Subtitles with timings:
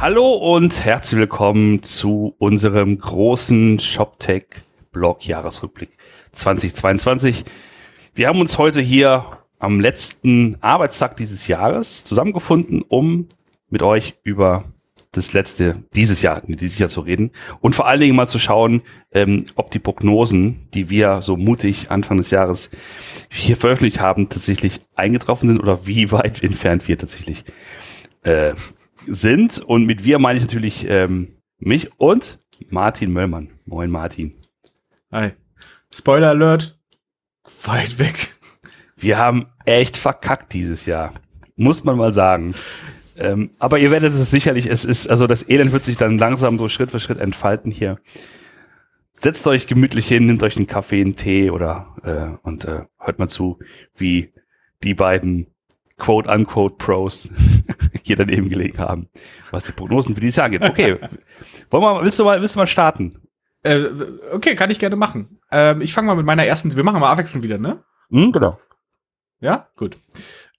[0.00, 5.90] Hallo und herzlich willkommen zu unserem großen ShopTech-Blog Jahresrückblick
[6.32, 7.44] 2022.
[8.14, 9.26] Wir haben uns heute hier
[9.58, 13.28] am letzten Arbeitstag dieses Jahres zusammengefunden, um
[13.68, 14.64] mit euch über
[15.12, 18.80] das letzte, dieses Jahr, dieses Jahr zu reden und vor allen Dingen mal zu schauen,
[19.12, 22.70] ähm, ob die Prognosen, die wir so mutig Anfang des Jahres
[23.28, 27.44] hier veröffentlicht haben, tatsächlich eingetroffen sind oder wie weit entfernt wir tatsächlich
[28.22, 28.54] äh,
[29.10, 29.58] sind.
[29.58, 32.38] Und mit wir meine ich natürlich ähm, mich und
[32.68, 33.50] Martin Möllmann.
[33.66, 34.34] Moin Martin.
[35.12, 35.32] Hi.
[35.92, 36.78] Spoiler Alert.
[37.64, 38.36] Weit weg.
[38.96, 41.12] Wir haben echt verkackt dieses Jahr.
[41.56, 42.54] Muss man mal sagen.
[43.16, 46.58] Ähm, aber ihr werdet es sicherlich, es ist, also das Elend wird sich dann langsam
[46.58, 47.98] so Schritt für Schritt entfalten hier.
[49.12, 53.18] Setzt euch gemütlich hin, nehmt euch einen Kaffee, einen Tee oder äh, und äh, hört
[53.18, 53.58] mal zu,
[53.94, 54.32] wie
[54.82, 55.48] die beiden
[56.00, 57.30] quote-unquote Pros
[58.02, 59.08] hier daneben gelegen haben,
[59.52, 60.64] was die Prognosen für dieses Jahr gibt.
[60.64, 60.96] Okay,
[61.70, 63.20] Wollen wir, willst, du mal, willst du mal starten?
[63.62, 63.84] Äh,
[64.32, 65.38] okay, kann ich gerne machen.
[65.52, 67.84] Ähm, ich fange mal mit meiner ersten, wir machen mal abwechselnd wieder, ne?
[68.10, 68.58] Hm, genau.
[69.40, 69.98] Ja, gut.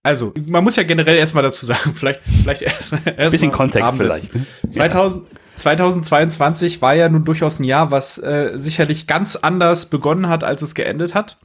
[0.04, 4.34] Also, man muss ja generell erstmal dazu sagen, vielleicht, vielleicht erst, erst bisschen Kontext vielleicht.
[4.34, 4.46] Ne?
[4.72, 10.44] 2000, 2022 war ja nun durchaus ein Jahr, was äh, sicherlich ganz anders begonnen hat,
[10.44, 11.38] als es geendet hat.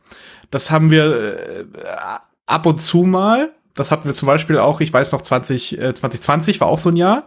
[0.51, 1.65] Das haben wir äh,
[2.47, 3.53] ab und zu mal.
[3.77, 6.89] Das hatten wir zum Beispiel auch, ich weiß noch, 20, äh, 2020 war auch so
[6.89, 7.25] ein Jahr,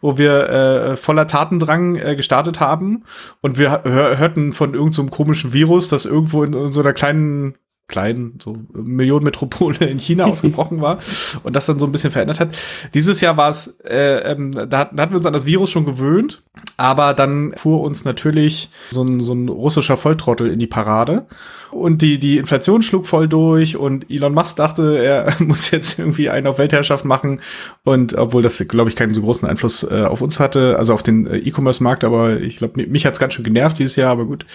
[0.00, 3.04] wo wir äh, voller Tatendrang äh, gestartet haben.
[3.40, 6.94] Und wir hör hörten von irgendeinem so komischen Virus, das irgendwo in, in so einer
[6.94, 7.54] kleinen
[7.90, 10.98] kleinen so Millionenmetropole in China ausgebrochen war
[11.42, 12.56] und das dann so ein bisschen verändert hat.
[12.94, 15.84] Dieses Jahr war es, äh, ähm, da, da hatten wir uns an das Virus schon
[15.84, 16.42] gewöhnt,
[16.78, 21.26] aber dann fuhr uns natürlich so ein, so ein russischer Volltrottel in die Parade
[21.70, 26.30] und die, die Inflation schlug voll durch und Elon Musk dachte, er muss jetzt irgendwie
[26.30, 27.40] einen auf Weltherrschaft machen
[27.84, 31.02] und obwohl das, glaube ich, keinen so großen Einfluss äh, auf uns hatte, also auf
[31.02, 34.46] den äh, E-Commerce-Markt, aber ich glaube, mich hat's ganz schön genervt dieses Jahr, aber gut.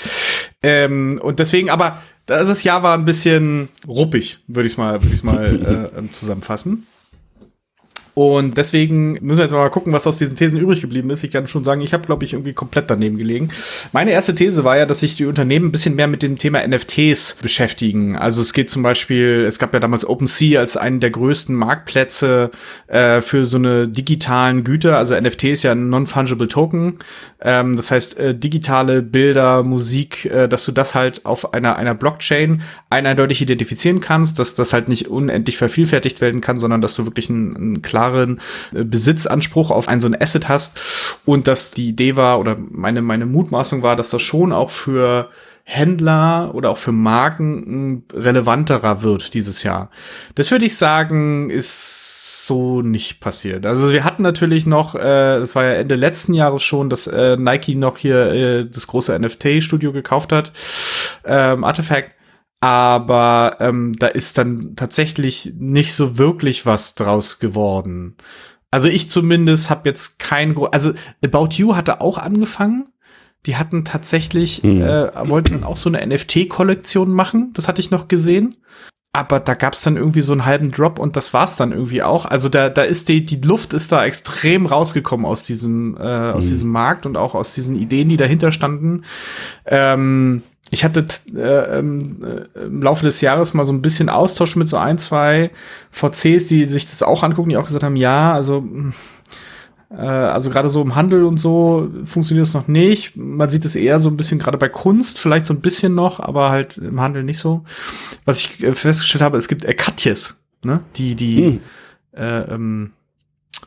[0.63, 5.23] Ähm, und deswegen, aber das Jahr war ein bisschen ruppig, würde ich mal, würde ich
[5.23, 5.45] mal
[5.93, 6.87] äh, ähm, zusammenfassen.
[8.15, 11.25] Und deswegen müssen wir jetzt mal gucken, was aus diesen Thesen übrig geblieben ist.
[11.25, 13.49] Ich kann schon sagen, ich habe, glaube ich, irgendwie komplett daneben gelegen.
[13.91, 16.65] Meine erste These war ja, dass sich die Unternehmen ein bisschen mehr mit dem Thema
[16.65, 18.15] NFTs beschäftigen.
[18.15, 22.51] Also es geht zum Beispiel, es gab ja damals OpenSea als einen der größten Marktplätze
[22.87, 24.97] äh, für so eine digitalen Güter.
[24.97, 26.93] Also NFT ist ja ein Non-Fungible Token.
[27.41, 31.93] Ähm, das heißt, äh, digitale Bilder, Musik, äh, dass du das halt auf einer, einer
[31.93, 37.03] Blockchain eindeutig identifizieren kannst, dass das halt nicht unendlich vervielfältigt werden kann, sondern dass du
[37.03, 38.39] wirklich einen, einen klaren klaren
[38.73, 43.01] äh, Besitzanspruch auf ein so ein Asset hast und dass die Idee war oder meine,
[43.01, 45.29] meine Mutmaßung war, dass das schon auch für
[45.63, 49.89] Händler oder auch für Marken relevanterer wird dieses Jahr.
[50.35, 53.65] Das würde ich sagen, ist so nicht passiert.
[53.65, 57.35] Also wir hatten natürlich noch, äh, das war ja Ende letzten Jahres schon, dass äh,
[57.37, 60.51] Nike noch hier äh, das große NFT-Studio gekauft hat,
[61.25, 62.11] ähm, Artifact
[62.59, 68.15] aber ähm, da ist dann tatsächlich nicht so wirklich was draus geworden.
[68.71, 72.89] Also ich zumindest habe jetzt kein, also About You hatte auch angefangen.
[73.45, 74.81] Die hatten tatsächlich, hm.
[74.81, 77.51] äh, wollten auch so eine NFT-Kollektion machen.
[77.53, 78.55] Das hatte ich noch gesehen.
[79.13, 82.03] Aber da gab es dann irgendwie so einen halben Drop und das war's dann irgendwie
[82.03, 82.25] auch.
[82.25, 86.43] Also da, da ist die, die Luft ist da extrem rausgekommen aus diesem, äh, aus
[86.45, 86.49] hm.
[86.49, 89.05] diesem Markt und auch aus diesen Ideen, die dahinter standen.
[89.65, 91.05] Ähm, ich hatte
[91.35, 94.97] äh, ähm, äh, im Laufe des Jahres mal so ein bisschen Austausch mit so ein,
[94.97, 95.51] zwei
[95.91, 98.93] VCs, die sich das auch angucken, die auch gesagt haben, ja, also hm,
[99.91, 103.15] äh, also gerade so im Handel und so funktioniert es noch nicht.
[103.15, 106.19] Man sieht es eher so ein bisschen gerade bei Kunst, vielleicht so ein bisschen noch,
[106.19, 107.63] aber halt im Handel nicht so.
[108.25, 110.81] Was ich äh, festgestellt habe, es gibt äh, Katjes, ne?
[110.95, 111.59] Die, die hm.
[112.13, 112.91] äh, ähm,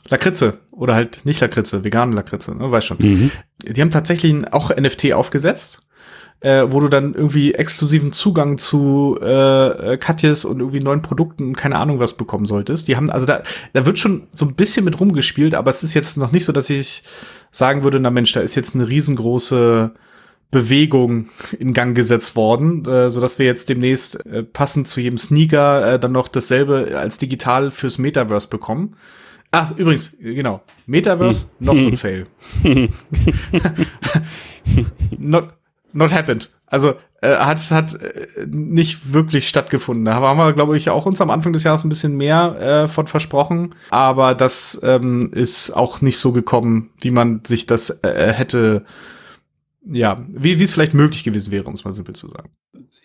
[0.09, 2.71] Lakritze oder halt nicht Lakritze, vegane Lakritze, ne?
[2.71, 2.99] Weiß schon.
[2.99, 3.31] Mhm.
[3.63, 5.83] Die haben tatsächlich auch NFT aufgesetzt
[6.41, 11.57] äh, wo du dann irgendwie exklusiven Zugang zu äh, Katjes und irgendwie neuen Produkten und
[11.57, 12.87] keine Ahnung was bekommen solltest.
[12.87, 13.43] Die haben, also da,
[13.73, 16.53] da wird schon so ein bisschen mit rumgespielt, aber es ist jetzt noch nicht so,
[16.53, 17.03] dass ich
[17.51, 19.93] sagen würde, na Mensch, da ist jetzt eine riesengroße
[20.51, 21.29] Bewegung
[21.59, 25.95] in Gang gesetzt worden, äh, so dass wir jetzt demnächst äh, passend zu jedem Sneaker
[25.95, 28.97] äh, dann noch dasselbe als digital fürs Metaverse bekommen.
[29.51, 30.63] Ach, übrigens, genau.
[30.87, 31.67] Metaverse, hm.
[31.67, 32.27] not so fail.
[35.19, 35.58] not,
[35.93, 36.51] not happened.
[36.67, 40.05] Also äh, hat hat äh, nicht wirklich stattgefunden.
[40.05, 42.89] Da haben wir, glaube ich, auch uns am Anfang des Jahres ein bisschen mehr äh,
[42.89, 43.75] von versprochen.
[43.91, 48.85] Aber das ähm, ist auch nicht so gekommen, wie man sich das äh, hätte,
[49.85, 52.51] ja, wie wie es vielleicht möglich gewesen wäre, um es mal simpel zu sagen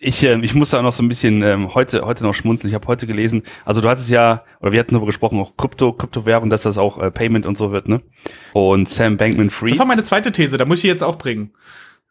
[0.04, 2.68] ich, äh, ich muss da noch so ein bisschen ähm, heute, heute noch schmunzeln.
[2.68, 5.92] Ich habe heute gelesen, also du hattest ja, oder wir hatten darüber gesprochen, auch Krypto,
[5.92, 8.02] Kryptowährung, dass das auch äh, Payment und so wird, ne?
[8.52, 9.72] Und Sam Bankman-Fried.
[9.72, 11.52] Das war meine zweite These, da muss ich jetzt auch bringen.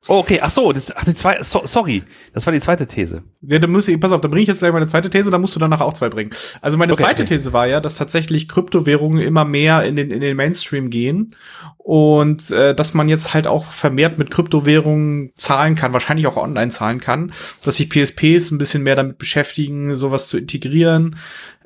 [0.07, 2.03] Oh, okay, ach so, das, ach, die zwei, so, sorry,
[2.33, 3.23] das war die zweite These.
[3.41, 5.39] Ja, dann muss ich, pass auf, dann bringe ich jetzt gleich meine zweite These, dann
[5.39, 6.31] musst du danach auch zwei bringen.
[6.61, 7.35] Also meine okay, zweite okay.
[7.35, 11.33] These war ja, dass tatsächlich Kryptowährungen immer mehr in den, in den Mainstream gehen
[11.77, 16.71] und äh, dass man jetzt halt auch vermehrt mit Kryptowährungen zahlen kann, wahrscheinlich auch online
[16.71, 17.31] zahlen kann,
[17.63, 21.15] dass sich PSPs ein bisschen mehr damit beschäftigen, sowas zu integrieren,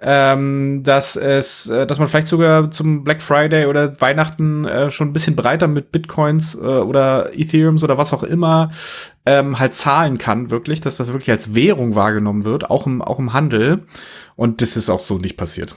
[0.02, 5.10] ähm, dass es, äh, dass man vielleicht sogar zum Black Friday oder Weihnachten äh, schon
[5.10, 8.70] ein bisschen breiter mit Bitcoins äh, oder Ethereums oder was auch immer
[9.26, 13.20] ähm, halt zahlen kann, wirklich, dass das wirklich als Währung wahrgenommen wird, auch im, auch
[13.20, 13.86] im Handel.
[14.36, 15.76] Und das ist auch so nicht passiert.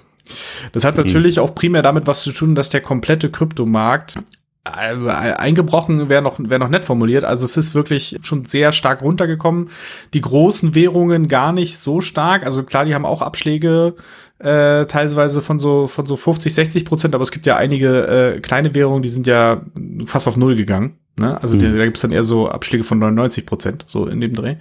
[0.72, 1.04] Das hat mhm.
[1.04, 4.18] natürlich auch primär damit was zu tun, dass der komplette Kryptomarkt
[4.64, 7.24] eingebrochen wäre noch, wäre noch nett formuliert.
[7.24, 9.70] Also es ist wirklich schon sehr stark runtergekommen.
[10.12, 12.44] Die großen Währungen gar nicht so stark.
[12.44, 13.94] Also klar, die haben auch Abschläge
[14.38, 18.40] äh, teilweise von so von so 50, 60 Prozent, aber es gibt ja einige äh,
[18.40, 19.62] kleine Währungen, die sind ja
[20.06, 20.98] fast auf Null gegangen.
[21.20, 21.40] Ne?
[21.40, 21.58] Also mhm.
[21.58, 24.56] die, da gibt es dann eher so Abschläge von 99 Prozent, so in dem Dreh.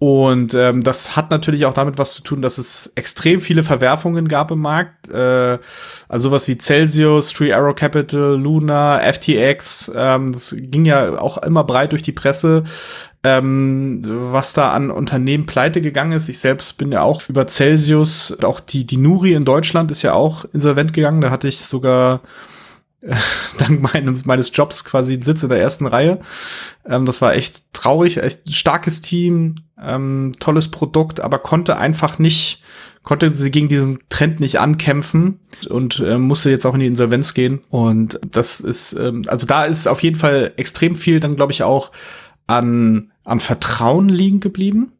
[0.00, 4.26] Und ähm, das hat natürlich auch damit was zu tun, dass es extrem viele Verwerfungen
[4.26, 5.08] gab im Markt.
[5.08, 5.58] Äh,
[6.08, 9.92] also sowas wie Celsius, Three Arrow Capital, Luna, FTX.
[9.94, 12.64] Ähm, das ging ja auch immer breit durch die Presse,
[13.22, 16.28] ähm, was da an Unternehmen pleite gegangen ist.
[16.28, 20.12] Ich selbst bin ja auch über Celsius, auch die, die Nuri in Deutschland ist ja
[20.12, 21.20] auch insolvent gegangen.
[21.20, 22.20] Da hatte ich sogar
[23.58, 26.20] dank meines, meines Jobs quasi Sitz in der ersten Reihe.
[26.86, 32.62] Ähm, das war echt traurig, echt starkes Team, ähm, tolles Produkt, aber konnte einfach nicht,
[33.02, 37.34] konnte sie gegen diesen Trend nicht ankämpfen und äh, musste jetzt auch in die Insolvenz
[37.34, 37.60] gehen.
[37.68, 41.62] Und das ist, ähm, also da ist auf jeden Fall extrem viel dann, glaube ich,
[41.62, 41.92] auch
[42.46, 44.92] an, am Vertrauen liegen geblieben,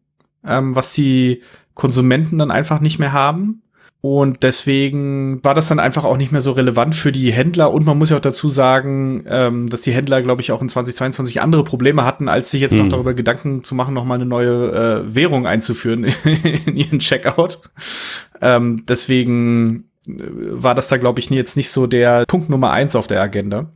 [0.45, 1.43] ähm, was die
[1.75, 3.63] Konsumenten dann einfach nicht mehr haben.
[4.05, 7.73] Und deswegen war das dann einfach auch nicht mehr so relevant für die Händler.
[7.73, 10.69] Und man muss ja auch dazu sagen, ähm, dass die Händler, glaube ich, auch in
[10.69, 12.81] 2022 andere Probleme hatten, als sich jetzt mhm.
[12.81, 16.05] noch darüber Gedanken zu machen, nochmal eine neue äh, Währung einzuführen
[16.67, 17.61] in ihren Checkout.
[18.43, 22.95] Ähm, deswegen äh, war das da, glaube ich, jetzt nicht so der Punkt Nummer eins
[22.97, 23.71] auf der Agenda.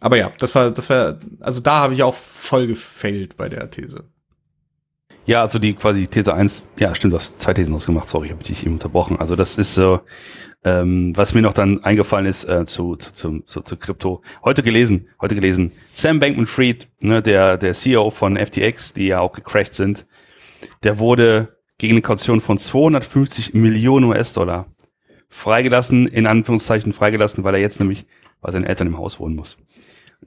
[0.00, 3.70] Aber ja, das war, das war, also da habe ich auch voll gefailt bei der
[3.70, 4.04] These.
[5.24, 8.40] Ja, also die quasi These 1, ja stimmt, du hast zwei Thesen ausgemacht, sorry, habe
[8.42, 9.20] ich dich eben unterbrochen.
[9.20, 10.00] Also das ist so,
[10.64, 14.22] ähm, was mir noch dann eingefallen ist äh, zu, zu, zu, zu, zu Krypto.
[14.42, 19.32] Heute gelesen, heute gelesen, Sam Bankman-Fried, ne, der, der CEO von FTX, die ja auch
[19.32, 20.08] gecrashed sind,
[20.82, 24.66] der wurde gegen eine Kaution von 250 Millionen US-Dollar
[25.28, 28.06] freigelassen, in Anführungszeichen freigelassen, weil er jetzt nämlich
[28.40, 29.56] bei seinen Eltern im Haus wohnen muss.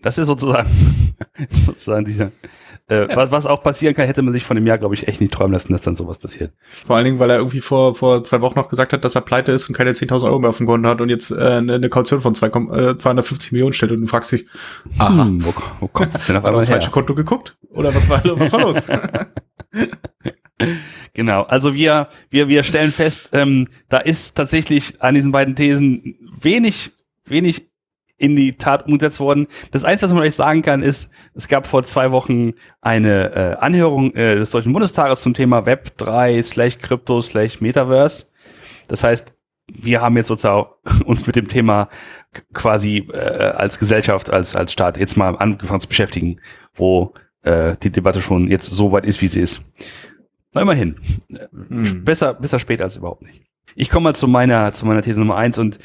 [0.01, 0.69] Das ist sozusagen,
[1.49, 2.31] sozusagen dieser,
[2.87, 3.15] äh, ja.
[3.15, 5.33] was, was auch passieren kann, hätte man sich von dem Jahr, glaube ich, echt nicht
[5.33, 6.53] träumen lassen, dass dann sowas passiert.
[6.85, 9.21] Vor allen Dingen, weil er irgendwie vor, vor zwei Wochen noch gesagt hat, dass er
[9.21, 11.75] pleite ist und keine 10.000 Euro mehr auf dem Konto hat und jetzt äh, eine,
[11.75, 14.45] eine Kaution von zwei, äh, 250 Millionen stellt und du fragst dich,
[14.99, 17.57] aha, hm, wo, wo kommt das denn auf einmal das falsche Konto geguckt?
[17.69, 18.83] Oder was war, was war los?
[21.13, 26.15] Genau, also wir, wir, wir stellen fest, ähm, da ist tatsächlich an diesen beiden Thesen
[26.39, 26.91] wenig,
[27.25, 27.69] wenig
[28.17, 29.47] in die Tat umgesetzt worden.
[29.71, 33.55] Das Einzige, was man euch sagen kann, ist, es gab vor zwei Wochen eine äh,
[33.59, 38.27] Anhörung äh, des Deutschen Bundestages zum Thema Web 3 slash Crypto slash Metaverse.
[38.87, 39.33] Das heißt,
[39.71, 40.67] wir haben jetzt sozusagen
[41.05, 41.89] uns mit dem Thema
[42.53, 46.37] quasi äh, als Gesellschaft, als, als Staat jetzt mal angefangen zu beschäftigen,
[46.73, 47.13] wo
[47.43, 49.73] äh, die Debatte schon jetzt so weit ist, wie sie ist.
[50.53, 50.95] Na, immerhin.
[51.51, 52.03] Hm.
[52.05, 53.43] Besser, besser spät als überhaupt nicht.
[53.75, 55.79] Ich komme mal zu meiner, zu meiner These Nummer eins und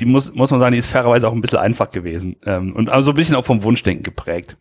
[0.00, 2.88] die muss, muss man sagen, die ist fairerweise auch ein bisschen einfach gewesen ähm, und
[2.88, 4.56] also ein bisschen auch vom Wunschdenken geprägt.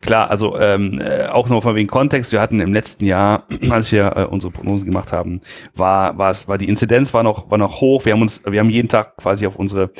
[0.00, 2.32] Klar, also ähm, äh, auch nur von wegen Kontext.
[2.32, 5.40] Wir hatten im letzten Jahr, als wir äh, unsere Prognosen gemacht haben,
[5.76, 8.04] war war es war die Inzidenz war noch war noch hoch.
[8.04, 9.90] Wir haben uns wir haben jeden Tag quasi auf unsere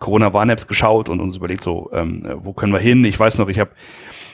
[0.00, 3.04] Corona Warn-Apps geschaut und uns überlegt so, ähm, äh, wo können wir hin?
[3.04, 3.70] Ich weiß noch, ich habe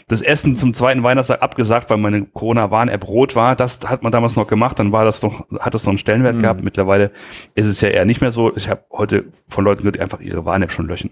[0.08, 3.54] das Essen zum zweiten Weihnachtstag abgesagt, weil meine Corona-Warn-App rot war.
[3.54, 6.36] Das hat man damals noch gemacht, dann war das noch, hat das noch einen Stellenwert
[6.36, 6.40] mhm.
[6.40, 6.64] gehabt.
[6.64, 7.12] Mittlerweile
[7.54, 8.56] ist es ja eher nicht mehr so.
[8.56, 11.10] Ich habe heute von Leuten gehört, die einfach ihre Warn-App schon löschen.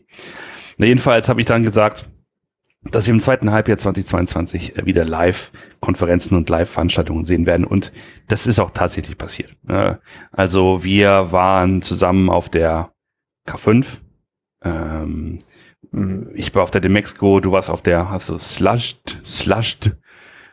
[0.79, 2.07] Na, jedenfalls habe ich dann gesagt,
[2.91, 7.67] dass wir im zweiten Halbjahr 2022 wieder Live-Konferenzen und Live-Veranstaltungen sehen werden.
[7.67, 7.93] Und
[8.29, 9.51] das ist auch tatsächlich passiert.
[10.33, 12.93] Also wir waren zusammen auf der
[13.47, 13.87] K5.
[14.65, 15.39] Ähm, hm,
[16.35, 19.97] ich war auf der Demexco, du warst auf der, hast du Slushed, Slushed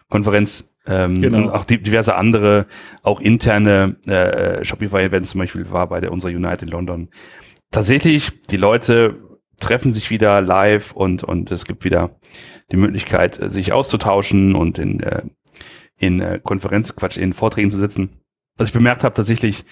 [0.10, 1.38] Konferenz, ähm, genau.
[1.38, 2.68] und auch diverse andere,
[3.02, 7.10] auch interne äh, Shopify-Events zum Beispiel war bei der unserer Unite in London.
[7.72, 9.16] Tatsächlich, die Leute
[9.60, 12.12] treffen sich wieder live und, und es gibt wieder
[12.72, 15.24] die Möglichkeit, sich auszutauschen und in, äh,
[15.98, 18.10] in äh, Konferenz, Quatsch, in Vorträgen zu sitzen.
[18.58, 19.66] Was ich bemerkt habe tatsächlich,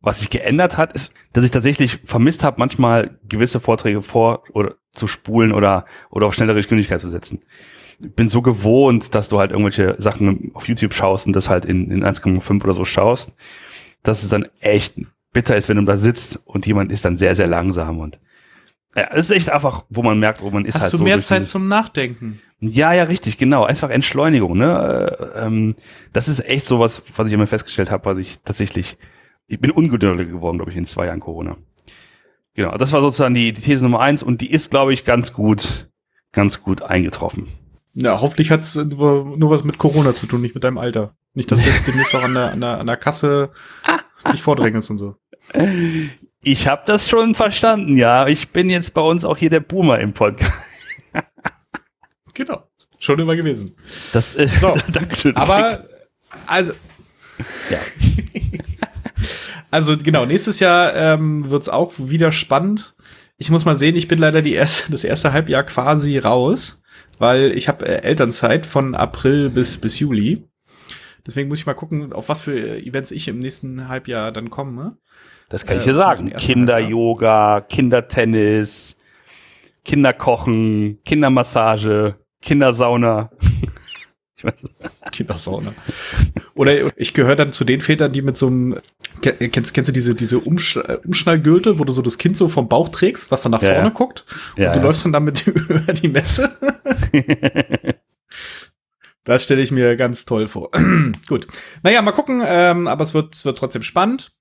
[0.00, 4.76] was sich geändert hat, ist, dass ich tatsächlich vermisst habe, manchmal gewisse Vorträge vor oder
[4.92, 7.40] zu spulen oder, oder auf schnellere Geschwindigkeit zu setzen.
[8.00, 11.64] Ich bin so gewohnt, dass du halt irgendwelche Sachen auf YouTube schaust und das halt
[11.64, 13.34] in, in 1,5 oder so schaust,
[14.04, 14.94] dass es dann echt
[15.32, 18.20] bitter ist, wenn du da sitzt und jemand ist dann sehr, sehr langsam und
[18.96, 21.04] ja, es ist echt einfach, wo man merkt, wo man ist Hast halt du so
[21.04, 22.40] mehr durch Zeit dieses- zum Nachdenken?
[22.60, 23.64] ja, ja, richtig, genau.
[23.64, 24.56] Einfach Entschleunigung.
[24.56, 25.16] Ne?
[25.36, 25.74] Äh, ähm,
[26.12, 28.96] das ist echt sowas, was ich immer festgestellt habe, was ich tatsächlich,
[29.48, 31.56] ich bin ungeduldiger geworden, glaube ich, in zwei Jahren Corona.
[32.54, 35.32] Genau, das war sozusagen die, die These Nummer eins und die ist, glaube ich, ganz
[35.32, 35.90] gut,
[36.32, 37.46] ganz gut eingetroffen.
[37.94, 41.14] Ja, hoffentlich hat's nur, nur was mit Corona zu tun, nicht mit deinem Alter.
[41.34, 43.50] Nicht, dass du jetzt demnächst auch an der, an der, an der Kasse
[44.32, 45.16] dich vordrängelst und so.
[46.42, 48.26] Ich habe das schon verstanden, ja.
[48.26, 50.74] Ich bin jetzt bei uns auch hier der Boomer im Podcast.
[52.34, 52.64] Genau.
[53.00, 53.76] Schon immer gewesen.
[54.12, 54.74] Das, äh, So.
[54.92, 55.36] Dankeschön.
[55.36, 55.88] Aber,
[56.46, 56.72] also,
[57.70, 57.78] ja.
[59.70, 62.94] also genau, nächstes Jahr ähm, wird's auch wieder spannend.
[63.36, 66.82] Ich muss mal sehen, ich bin leider die erste, das erste Halbjahr quasi raus,
[67.18, 70.44] weil ich habe äh, Elternzeit von April bis, bis Juli.
[71.26, 74.50] Deswegen muss ich mal gucken, auf was für äh, Events ich im nächsten Halbjahr dann
[74.50, 74.96] komme.
[75.48, 76.36] Das kann Äh, ich dir das muss sagen.
[76.36, 78.98] Kinder-Yoga, Kindertennis,
[79.84, 83.30] Kinderkochen, Kindermassage, Kindersauna.
[84.38, 84.62] ich weiß,
[85.12, 85.74] Kindersauna.
[86.54, 88.78] Oder ich gehöre dann zu den Vätern, die mit so einem,
[89.20, 92.48] ke- kennst, kennst du diese, diese Umsch äh, Umschnallgürtel, wo du so das Kind so
[92.48, 93.94] vom Bauch trägst, was dann nach Ja, vorne ja.
[93.94, 94.24] guckt
[94.56, 96.50] und Ja, du läufst dann damit über die Messe?
[99.24, 100.70] Das stelle ich mir ganz toll vor.
[101.28, 101.46] Gut.
[101.82, 104.32] Naja, mal gucken, ähm, aber es wird, es wird trotzdem spannend.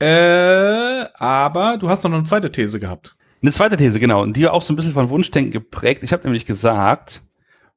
[0.00, 3.16] Äh, aber du hast noch eine zweite These gehabt.
[3.42, 4.22] Eine zweite These, genau.
[4.22, 6.04] Und die war auch so ein bisschen von Wunschdenken geprägt.
[6.04, 7.22] Ich habe nämlich gesagt,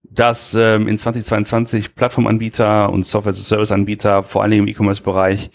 [0.04, 5.52] dass ähm, in 2022 Plattformanbieter und Software-as-a-Service-Anbieter, vor Dingen im E-Commerce-Bereich,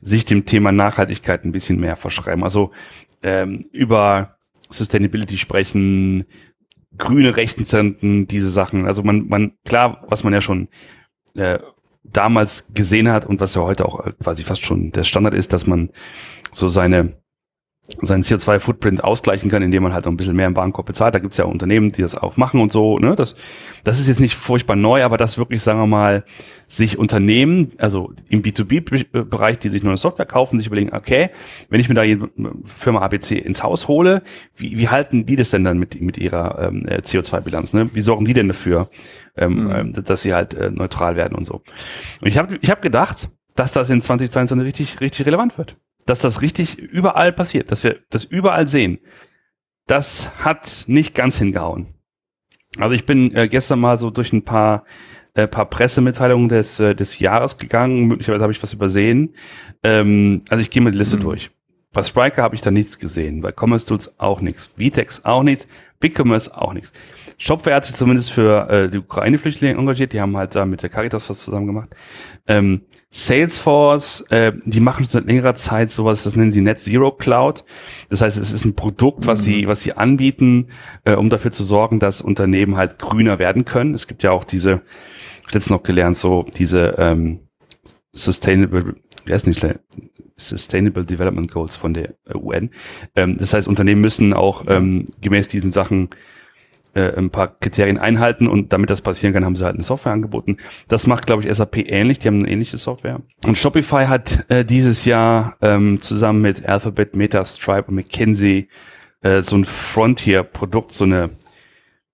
[0.00, 2.42] sich dem Thema Nachhaltigkeit ein bisschen mehr verschreiben.
[2.42, 2.72] Also
[3.22, 4.36] ähm, über
[4.70, 6.24] Sustainability sprechen,
[6.96, 8.86] grüne Rechenzentren, diese Sachen.
[8.86, 10.68] Also man, man, klar, was man ja schon
[11.34, 11.58] äh,
[12.02, 15.52] damals gesehen hat und was ja heute auch äh, quasi fast schon der Standard ist,
[15.52, 15.90] dass man
[16.52, 17.19] so seine
[18.02, 21.14] seinen CO2-Footprint ausgleichen kann, indem man halt noch ein bisschen mehr im Warenkorb bezahlt.
[21.14, 22.98] Da gibt's ja Unternehmen, die das auch machen und so.
[22.98, 23.16] Ne?
[23.16, 23.34] Das,
[23.84, 26.24] das ist jetzt nicht furchtbar neu, aber das wirklich, sagen wir mal,
[26.68, 31.30] sich Unternehmen, also im B2B-Bereich, die sich neue Software kaufen, sich überlegen, okay,
[31.68, 32.18] wenn ich mir da die
[32.64, 34.22] Firma ABC ins Haus hole,
[34.54, 37.72] wie, wie halten die das denn dann mit, mit ihrer ähm, äh, CO2-Bilanz?
[37.74, 37.90] Ne?
[37.92, 38.88] Wie sorgen die denn dafür,
[39.36, 39.70] ähm, Mhm.
[39.70, 41.62] ähm, dass sie halt äh, neutral werden und so?
[42.20, 46.20] Und ich habe ich hab gedacht, dass das in 2022 richtig, richtig relevant wird dass
[46.20, 48.98] das richtig überall passiert, dass wir das überall sehen.
[49.86, 51.86] Das hat nicht ganz hingehauen.
[52.78, 54.84] Also ich bin äh, gestern mal so durch ein paar,
[55.34, 58.06] äh, paar Pressemitteilungen des, äh, des Jahres gegangen.
[58.06, 59.34] Möglicherweise habe ich was übersehen.
[59.82, 61.22] Ähm, also ich gehe mal die Liste Mhm.
[61.22, 61.50] durch.
[61.92, 63.40] Bei Spriker habe ich da nichts gesehen.
[63.40, 64.70] Bei Commerce Tools auch nichts.
[64.76, 65.66] Vitex auch nichts.
[66.00, 66.92] BigCommerce auch nichts.
[67.36, 70.14] Shopware hat sich zumindest für äh, die Ukraine-Flüchtlinge engagiert.
[70.14, 71.90] Die haben halt da mit der Caritas was zusammen gemacht.
[72.46, 77.64] Ähm, Salesforce, äh, die machen seit längerer Zeit sowas, das nennen sie Net Zero Cloud.
[78.08, 80.68] Das heißt, es ist ein Produkt, was sie, was sie anbieten,
[81.04, 83.94] äh, um dafür zu sorgen, dass Unternehmen halt grüner werden können.
[83.94, 84.82] Es gibt ja auch diese,
[85.40, 87.40] ich habe jetzt noch gelernt, so diese ähm,
[88.12, 88.96] Sustainable,
[89.26, 89.64] wer ist nicht
[90.36, 92.70] Sustainable Development Goals von der äh, UN.
[93.14, 96.10] Ähm, das heißt, Unternehmen müssen auch ähm, gemäß diesen Sachen
[96.94, 100.12] äh, ein paar Kriterien einhalten und damit das passieren kann, haben sie halt eine Software
[100.12, 100.56] angeboten.
[100.88, 102.18] Das macht, glaube ich, SAP ähnlich.
[102.18, 103.20] Die haben eine ähnliche Software.
[103.44, 108.68] Und Shopify hat äh, dieses Jahr ähm, zusammen mit Alphabet, Meta, Stripe und McKinsey
[109.22, 111.30] äh, so ein Frontier-Produkt, so eine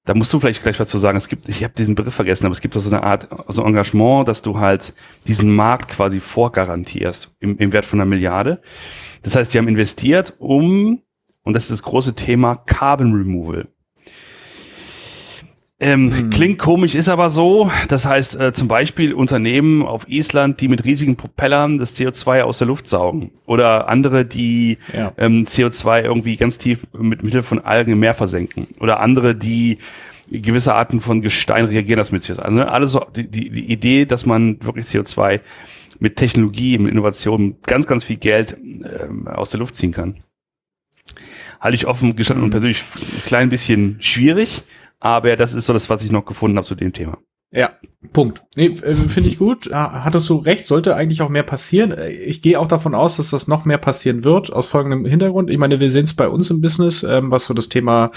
[0.07, 1.19] da musst du vielleicht gleich was zu sagen.
[1.19, 4.29] Es gibt, ich habe diesen Begriff vergessen, aber es gibt so eine Art, so Engagement,
[4.29, 4.95] dass du halt
[5.27, 8.63] diesen Markt quasi vorgarantierst im, im Wert von einer Milliarde.
[9.23, 11.03] Das heißt, die haben investiert, um,
[11.43, 13.69] und das ist das große Thema, Carbon Removal.
[15.79, 16.31] Ähm, Hm.
[16.31, 17.71] Klingt komisch, ist aber so.
[17.89, 22.59] Das heißt äh, zum Beispiel Unternehmen auf Island, die mit riesigen Propellern das CO2 aus
[22.59, 23.31] der Luft saugen.
[23.45, 25.13] Oder andere, die Ja.
[25.19, 28.69] ähm, CO2 irgendwie ganz tief mit Mittel von Algen im Meer versenken.
[28.81, 29.77] Oder andere, die
[30.31, 32.39] gewisse Arten von Gestein reagieren das mit CO2.
[32.39, 35.41] Also ne, alles so die, die, die Idee, dass man wirklich CO2
[36.01, 40.17] mit Technologie, mit Innovation, ganz, ganz viel Geld ähm, aus der Luft ziehen kann.
[41.61, 42.53] Halte ich offen gestanden und Mhm.
[42.53, 44.63] persönlich ein klein bisschen schwierig,
[45.01, 47.19] aber das ist so das, was ich noch gefunden habe zu dem Thema.
[47.53, 47.71] Ja,
[48.13, 48.43] Punkt.
[48.57, 49.73] Nee, äh, finde ich gut.
[49.73, 51.93] Ah, Hattest du recht, sollte eigentlich auch mehr passieren.
[51.93, 55.49] Äh, Ich gehe auch davon aus, dass das noch mehr passieren wird, aus folgendem Hintergrund.
[55.51, 58.11] Ich meine, wir sehen es bei uns im Business, ähm, was so das Thema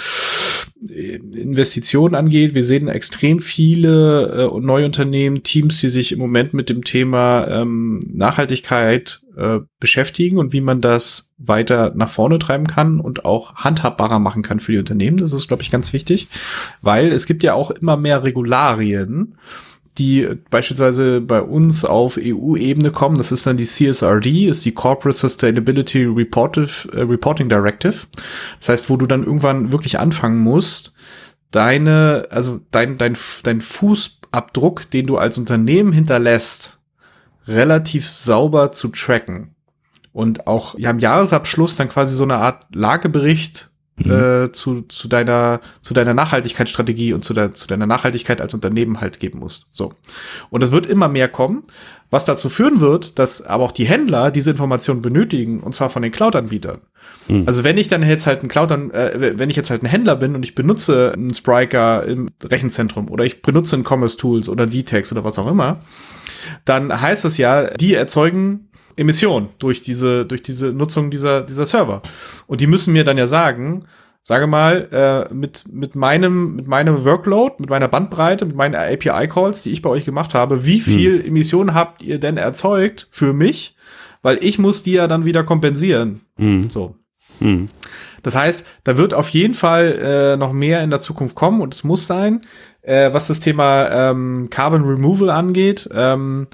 [0.82, 2.56] Investitionen angeht.
[2.56, 7.48] Wir sehen extrem viele äh, neue Unternehmen, Teams, die sich im Moment mit dem Thema
[7.48, 13.56] ähm, Nachhaltigkeit äh, beschäftigen und wie man das weiter nach vorne treiben kann und auch
[13.56, 15.18] handhabbarer machen kann für die Unternehmen.
[15.18, 16.28] Das ist, glaube ich, ganz wichtig,
[16.82, 19.36] weil es gibt ja auch immer mehr Regularien
[20.00, 23.18] die beispielsweise bei uns auf EU-Ebene kommen.
[23.18, 28.08] Das ist dann die CSRD, ist die Corporate Sustainability Reportive, äh, Reporting Directive.
[28.60, 30.94] Das heißt, wo du dann irgendwann wirklich anfangen musst,
[31.52, 36.80] deine, also dein, dein, dein Fußabdruck, den du als Unternehmen hinterlässt,
[37.48, 39.56] relativ sauber zu tracken.
[40.12, 43.69] Und auch ja, im Jahresabschluss dann quasi so eine Art Lagebericht
[44.00, 44.12] mhm.
[44.12, 49.02] äh, zu, zu deiner, zu deiner Nachhaltigkeitsstrategie und zu, der, zu deiner Nachhaltigkeit als Unternehmen
[49.02, 49.68] halt geben musst.
[49.72, 49.94] So.
[50.50, 51.64] Und es wird immer mehr kommen,
[52.10, 56.02] was dazu führen wird, dass aber auch die Händler diese Informationen benötigen, und zwar von
[56.02, 56.82] den Cloud-Anbietern.
[57.28, 57.44] Mhm.
[57.46, 60.16] Also wenn ich dann jetzt halt ein Cloud, äh, wenn ich jetzt halt ein Händler
[60.16, 64.64] bin und ich benutze einen Spriker im Rechenzentrum oder ich benutze ein Commerce Tools oder
[64.64, 65.82] ein VTEX oder was auch immer,
[66.66, 68.69] dann heißt es ja, die erzeugen
[69.00, 72.02] Emissionen durch diese, durch diese Nutzung dieser, dieser Server.
[72.48, 73.86] Und die müssen mir dann ja sagen,
[74.24, 79.64] sage mal, äh, mit, mit meinem, mit meinem Workload, mit meiner Bandbreite, mit meinen API-Calls,
[79.64, 80.84] die ich bei euch gemacht habe, wie hm.
[80.84, 81.28] viel hm.
[81.28, 83.76] Emissionen habt ihr denn erzeugt für mich?
[84.22, 86.22] Weil ich muss die ja dann wieder kompensieren.
[86.38, 86.70] Hm.
[86.70, 86.96] So.
[87.40, 87.70] Hm.
[88.22, 91.74] Das heißt, da wird auf jeden Fall äh, noch mehr in der Zukunft kommen und
[91.74, 92.42] es muss sein,
[92.82, 95.90] äh, was das Thema ähm, Carbon Removal angeht.
[95.94, 96.48] Ähm,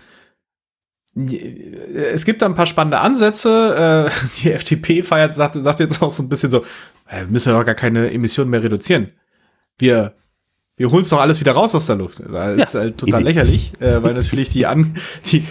[1.15, 4.09] es gibt da ein paar spannende Ansätze.
[4.09, 6.59] Äh, die FDP feiert, sagt, sagt jetzt auch so ein bisschen so,
[7.07, 9.11] äh, wir müssen ja gar keine Emissionen mehr reduzieren.
[9.77, 10.13] Wir,
[10.75, 12.19] wir holen es doch alles wieder raus aus der Luft.
[12.19, 13.23] Das ist ja, halt total easy.
[13.23, 14.95] lächerlich, äh, weil natürlich die an,
[15.27, 15.45] die,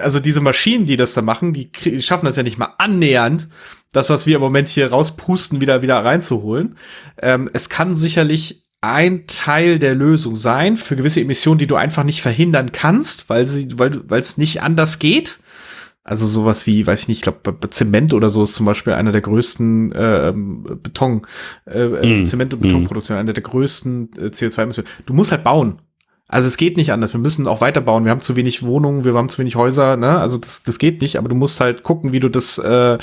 [0.00, 1.70] also diese Maschinen, die das da machen, die
[2.02, 3.48] schaffen das ja nicht mal annähernd,
[3.92, 6.76] das, was wir im Moment hier rauspusten, wieder, wieder reinzuholen.
[7.16, 12.04] Ähm, es kann sicherlich ein Teil der Lösung sein für gewisse Emissionen, die du einfach
[12.04, 15.40] nicht verhindern kannst, weil sie, weil, weil es nicht anders geht.
[16.04, 19.12] Also sowas wie, weiß ich nicht, ich glaube, Zement oder so ist zum Beispiel einer
[19.12, 21.26] der größten äh, Beton,
[21.66, 22.24] äh, mm.
[22.24, 23.20] Zement- und Betonproduktion, mm.
[23.20, 24.88] einer der größten äh, CO2-Emissionen.
[25.04, 25.80] Du musst halt bauen.
[26.26, 27.12] Also es geht nicht anders.
[27.12, 28.04] Wir müssen auch weiterbauen.
[28.04, 30.18] Wir haben zu wenig Wohnungen, wir haben zu wenig Häuser, ne?
[30.18, 32.98] Also das, das geht nicht, aber du musst halt gucken, wie du das, äh,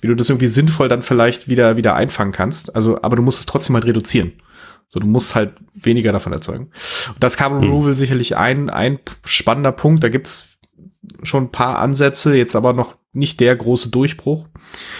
[0.00, 2.74] wie du das irgendwie sinnvoll dann vielleicht wieder, wieder einfangen kannst.
[2.74, 4.32] Also, aber du musst es trotzdem halt reduzieren.
[4.92, 6.70] So, du musst halt weniger davon erzeugen.
[7.08, 7.68] Und das Carbon hm.
[7.68, 10.04] Removal sicherlich ein, ein spannender Punkt.
[10.04, 10.58] Da gibt's
[11.22, 14.46] schon ein paar Ansätze, jetzt aber noch nicht der große Durchbruch.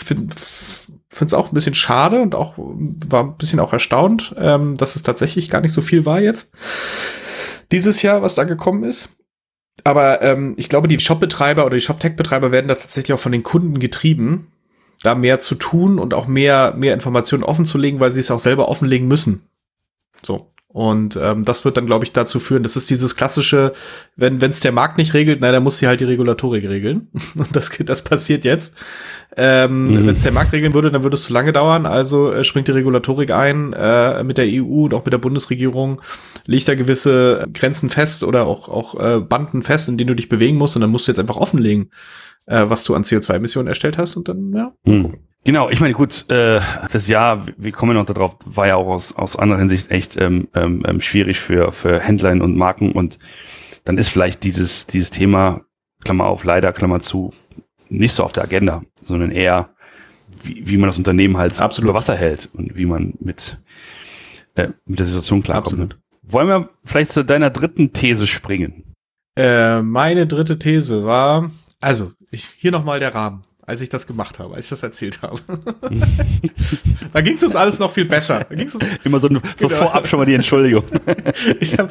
[0.00, 4.76] Ich finde es auch ein bisschen schade und auch war ein bisschen auch erstaunt, ähm,
[4.76, 6.52] dass es tatsächlich gar nicht so viel war jetzt
[7.72, 9.08] dieses Jahr, was da gekommen ist.
[9.84, 13.42] Aber ähm, ich glaube, die Shop-Betreiber oder die Shop-Tech-Betreiber werden da tatsächlich auch von den
[13.42, 14.52] Kunden getrieben,
[15.02, 18.68] da mehr zu tun und auch mehr, mehr Informationen offenzulegen, weil sie es auch selber
[18.68, 19.48] offenlegen müssen.
[20.22, 20.52] So.
[20.72, 23.74] Und ähm, das wird dann, glaube ich, dazu führen, das ist dieses klassische,
[24.16, 27.08] wenn es der Markt nicht regelt, na, dann muss sie halt die Regulatorik regeln.
[27.34, 28.74] Und das, das passiert jetzt.
[29.36, 30.06] Ähm, mhm.
[30.06, 31.84] Wenn es der Markt regeln würde, dann würde es zu lange dauern.
[31.84, 36.00] Also äh, springt die Regulatorik ein äh, mit der EU und auch mit der Bundesregierung,
[36.46, 40.30] legt da gewisse Grenzen fest oder auch, auch äh, Banden fest, in denen du dich
[40.30, 40.74] bewegen musst.
[40.76, 41.90] Und dann musst du jetzt einfach offenlegen,
[42.46, 44.16] äh, was du an CO2-Emissionen erstellt hast.
[44.16, 45.18] Und dann, ja, mhm.
[45.44, 46.60] Genau, ich meine, gut, äh,
[46.92, 50.48] das Jahr, wir kommen noch darauf, war ja auch aus, aus anderer Hinsicht echt ähm,
[50.54, 53.18] ähm, ähm schwierig für, für Händler und Marken und
[53.84, 55.62] dann ist vielleicht dieses, dieses Thema,
[56.04, 57.30] Klammer auf, leider, Klammer zu,
[57.88, 59.70] nicht so auf der Agenda, sondern eher,
[60.44, 61.90] wie, wie man das Unternehmen halt Absolut.
[61.90, 63.58] über Wasser hält und wie man mit,
[64.54, 65.66] äh, mit der Situation klarkommt.
[65.66, 65.98] Absolut.
[66.22, 68.94] Wollen wir vielleicht zu deiner dritten These springen?
[69.36, 71.50] Äh, meine dritte These war,
[71.80, 75.20] also, ich, hier nochmal der Rahmen als ich das gemacht habe, als ich das erzählt
[75.22, 75.40] habe.
[77.12, 78.44] da ging es uns alles noch viel besser.
[78.48, 79.68] Da ging's uns Immer so, so genau.
[79.68, 80.84] vorab schon mal die Entschuldigung.
[81.06, 81.90] hab,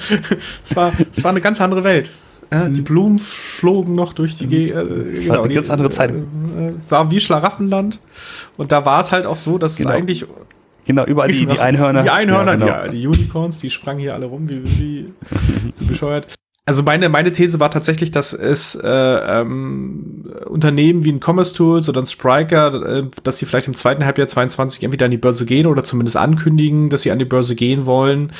[0.63, 2.11] es, war, es war eine ganz andere Welt.
[2.53, 4.71] Die Blumen flogen noch durch die Gegend.
[4.71, 6.11] Äh, es genau, war eine ganz andere Zeit.
[6.11, 8.01] Äh, war wie Schlaraffenland.
[8.57, 9.91] Und da war es halt auch so, dass genau.
[9.91, 10.25] es eigentlich.
[10.83, 12.03] Genau, überall die, die Einhörner.
[12.03, 12.91] Die Einhörner, ja, genau.
[12.91, 15.13] die, die Unicorns, die sprangen hier alle rum, wie, wie,
[15.79, 16.35] wie bescheuert.
[16.71, 21.89] Also meine, meine These war tatsächlich, dass es äh, ähm, Unternehmen wie ein Commerce Tools
[21.89, 25.45] oder ein Spriker, äh, dass sie vielleicht im zweiten Halbjahr 22 entweder an die Börse
[25.45, 28.31] gehen oder zumindest ankündigen, dass sie an die Börse gehen wollen.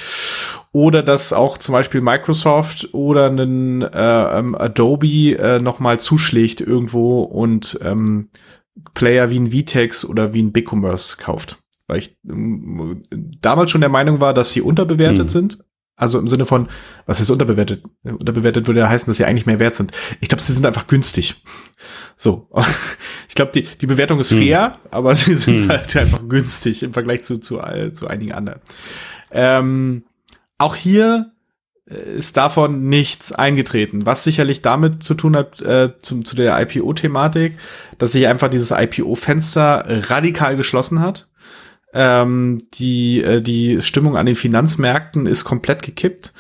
[0.72, 7.24] Oder dass auch zum Beispiel Microsoft oder ein äh, ähm, Adobe äh, nochmal zuschlägt irgendwo
[7.24, 8.30] und ähm,
[8.94, 11.58] Player wie ein Vtex oder wie ein BigCommerce kauft.
[11.86, 13.04] Weil ich ähm,
[13.42, 15.28] damals schon der Meinung war, dass sie unterbewertet hm.
[15.28, 15.58] sind
[16.02, 16.68] Also im Sinne von,
[17.06, 17.84] was ist unterbewertet?
[18.04, 19.92] Unterbewertet würde ja heißen, dass sie eigentlich mehr wert sind.
[20.20, 21.36] Ich glaube, sie sind einfach günstig.
[22.18, 22.50] So.
[23.30, 24.38] Ich glaube, die, die Bewertung ist hm.
[24.40, 24.90] fair, hm.
[24.92, 25.70] aber sie sind hm.
[25.70, 27.62] halt einfach günstig im Vergleich zu, zu,
[27.94, 28.60] zu einigen anderen.
[29.32, 30.04] Ähm,
[30.58, 31.32] auch hier
[31.90, 36.60] äh, ist davon nichts eingetreten, was sicherlich damit zu tun hat, äh, zum, zu der
[36.62, 37.58] IPO-Thematik,
[38.00, 41.30] dass sich einfach dieses IPO-Fenster radikal geschlossen hat.
[41.94, 46.34] Ähm, die, äh, die Stimmung an den Finanzmärkten ist komplett gekippt.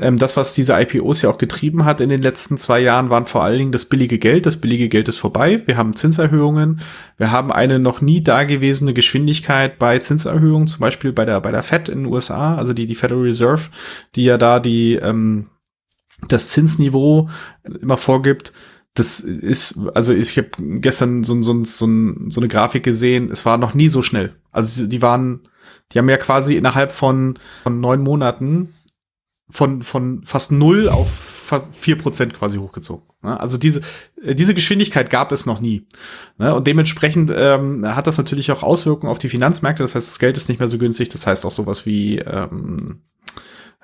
[0.00, 3.26] Ähm, das, was diese IPOs ja auch getrieben hat in den letzten zwei Jahren, waren
[3.26, 4.46] vor allen Dingen das billige Geld.
[4.46, 5.62] Das billige Geld ist vorbei.
[5.66, 6.80] Wir haben Zinserhöhungen.
[7.16, 11.64] Wir haben eine noch nie dagewesene Geschwindigkeit bei Zinserhöhungen, zum Beispiel bei der, bei der
[11.64, 13.70] Fed in den USA, also die, die Federal Reserve,
[14.14, 15.44] die ja da die, ähm,
[16.28, 17.28] das Zinsniveau
[17.80, 18.52] immer vorgibt.
[18.94, 21.86] Das ist, also ich habe gestern so, so, so,
[22.28, 24.34] so eine Grafik gesehen, es war noch nie so schnell.
[24.58, 25.48] Also die waren,
[25.92, 28.74] die haben ja quasi innerhalb von, von neun Monaten
[29.50, 33.04] von, von fast null auf fast vier Prozent quasi hochgezogen.
[33.22, 33.38] Ne?
[33.38, 33.80] Also diese,
[34.22, 35.86] äh, diese Geschwindigkeit gab es noch nie.
[36.36, 36.54] Ne?
[36.54, 39.82] Und dementsprechend ähm, hat das natürlich auch Auswirkungen auf die Finanzmärkte.
[39.82, 41.08] Das heißt, das Geld ist nicht mehr so günstig.
[41.08, 43.00] Das heißt auch sowas wie ähm,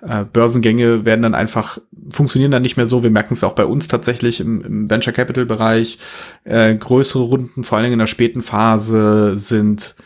[0.02, 1.78] äh, Börsengänge werden dann einfach,
[2.12, 3.02] funktionieren dann nicht mehr so.
[3.02, 5.98] Wir merken es auch bei uns tatsächlich im, im Venture Capital Bereich.
[6.44, 9.96] Äh, größere Runden, vor allen Dingen in der späten Phase, sind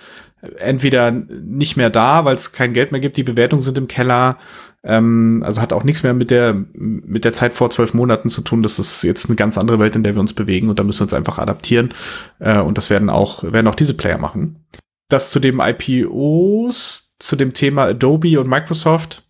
[0.58, 4.38] entweder nicht mehr da, weil es kein Geld mehr gibt, die Bewertungen sind im Keller.
[4.84, 8.42] Ähm, also hat auch nichts mehr mit der, mit der Zeit vor zwölf Monaten zu
[8.42, 8.62] tun.
[8.62, 11.00] Das ist jetzt eine ganz andere Welt, in der wir uns bewegen und da müssen
[11.00, 11.92] wir uns einfach adaptieren.
[12.38, 14.64] Äh, und das werden auch, werden auch diese Player machen.
[15.08, 19.24] Das zu dem IPOs, zu dem Thema Adobe und Microsoft.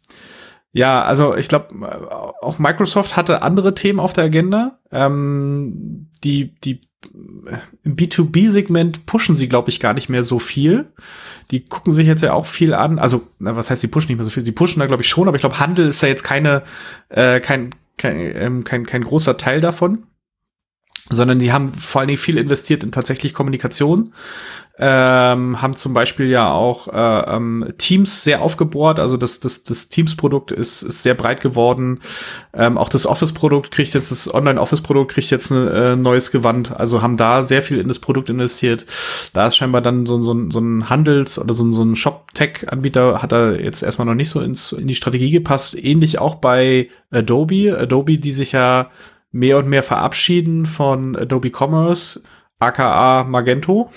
[0.73, 4.79] Ja, also ich glaube, auch Microsoft hatte andere Themen auf der Agenda.
[4.93, 6.81] Ähm, die, die
[7.85, 10.91] im B2B-Segment pushen sie, glaube ich, gar nicht mehr so viel.
[11.51, 12.99] Die gucken sich jetzt ja auch viel an.
[12.99, 14.45] Also, na, was heißt, sie pushen nicht mehr so viel?
[14.45, 16.63] Sie pushen da, glaube ich, schon, aber ich glaube, Handel ist ja jetzt keine,
[17.09, 20.08] äh, kein, kein, ähm, kein, kein großer Teil davon
[21.11, 24.13] sondern sie haben vor allen Dingen viel investiert in tatsächlich Kommunikation
[24.81, 29.01] ähm, haben zum Beispiel ja auch äh, ähm, Teams sehr aufgebohrt.
[29.01, 32.01] Also das, das, das Teams-Produkt ist, ist sehr breit geworden.
[32.55, 36.79] Ähm, auch das Office-Produkt kriegt jetzt, das Online-Office-Produkt kriegt jetzt ein äh, neues Gewand.
[36.79, 38.87] Also haben da sehr viel in das Produkt investiert.
[39.33, 43.33] Da ist scheinbar dann so, so, so ein Handels- oder so, so ein Shop-Tech-Anbieter hat
[43.33, 45.77] da jetzt erstmal noch nicht so ins, in die Strategie gepasst.
[45.77, 47.77] Ähnlich auch bei Adobe.
[47.77, 48.91] Adobe, die sich ja
[49.31, 52.23] mehr und mehr verabschieden von Adobe Commerce,
[52.59, 53.91] aka Magento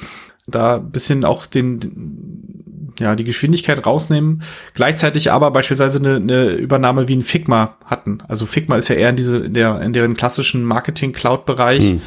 [0.47, 7.15] da bisschen auch den, ja, die Geschwindigkeit rausnehmen, gleichzeitig aber beispielsweise eine, eine Übernahme wie
[7.15, 8.19] ein Figma hatten.
[8.27, 12.01] Also Figma ist ja eher in diese, in der, in deren klassischen Marketing-Cloud-Bereich hm.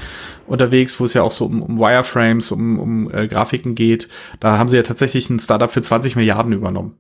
[0.47, 4.09] unterwegs, wo es ja auch so um, um Wireframes, um, um äh, Grafiken geht.
[4.41, 6.97] Da haben sie ja tatsächlich ein Startup für 20 Milliarden übernommen.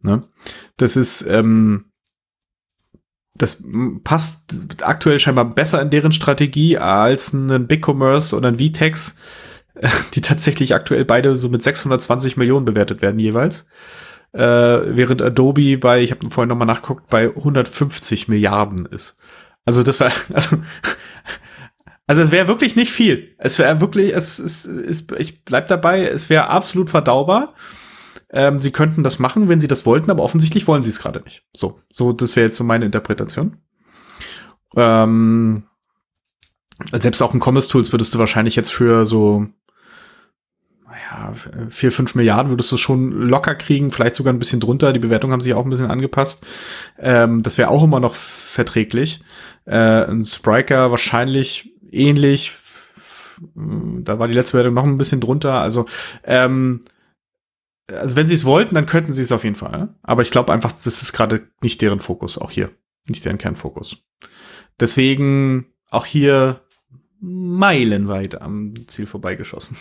[0.00, 0.22] Ne?
[0.76, 1.86] Das ist, ähm,
[3.36, 3.62] das
[4.04, 9.16] passt aktuell scheinbar besser in deren Strategie als ein BigCommerce oder ein VTEX,
[10.14, 13.66] die tatsächlich aktuell beide so mit 620 Millionen bewertet werden jeweils.
[14.32, 19.16] Äh, während Adobe bei, ich habe vorhin nochmal nachgeguckt, bei 150 Milliarden ist.
[19.64, 20.56] Also das war, also,
[22.06, 23.34] also es wäre wirklich nicht viel.
[23.38, 24.68] Es wäre wirklich, es ist,
[25.18, 27.54] ich bleib dabei, es wäre absolut verdaubar.
[28.34, 31.20] Ähm, sie könnten das machen, wenn sie das wollten, aber offensichtlich wollen sie es gerade
[31.20, 31.44] nicht.
[31.54, 33.58] So, so, das wäre jetzt so meine Interpretation.
[34.76, 35.62] Ähm,
[36.92, 39.46] selbst auch in Commerce Tools würdest du wahrscheinlich jetzt für so
[40.90, 41.32] ja,
[41.70, 44.92] vier, fünf Milliarden würdest du schon locker kriegen, vielleicht sogar ein bisschen drunter.
[44.92, 46.44] Die Bewertungen haben sich auch ein bisschen angepasst.
[46.98, 49.22] Ähm, das wäre auch immer noch verträglich.
[49.64, 52.52] Äh, ein Spriker wahrscheinlich ähnlich.
[53.54, 55.60] Da war die letzte Bewertung noch ein bisschen drunter.
[55.60, 55.86] Also,
[56.24, 56.80] ähm,
[57.90, 59.94] also wenn sie es wollten, dann könnten sie es auf jeden Fall.
[60.02, 62.70] Aber ich glaube einfach, das ist gerade nicht deren Fokus, auch hier.
[63.08, 63.98] Nicht deren Kernfokus.
[64.80, 66.62] Deswegen auch hier
[67.20, 69.76] meilenweit am Ziel vorbeigeschossen.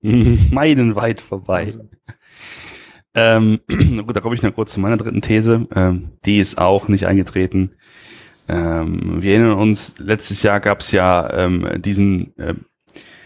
[0.00, 1.72] meilenweit vorbei.
[3.14, 5.66] Ähm, gut, da komme ich noch kurz zu meiner dritten These.
[5.74, 7.70] Ähm, die ist auch nicht eingetreten.
[8.48, 12.54] Ähm, wir erinnern uns, letztes Jahr gab es ja ähm, diesen, äh,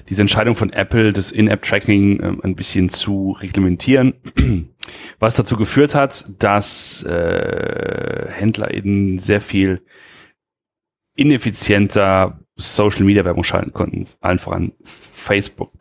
[0.09, 4.15] diese Entscheidung von Apple, das In-App-Tracking äh, ein bisschen zu reglementieren,
[5.19, 9.83] was dazu geführt hat, dass äh, HändlerInnen sehr viel
[11.17, 15.73] ineffizienter Social-Media-Werbung schalten konnten, allen voran Facebook.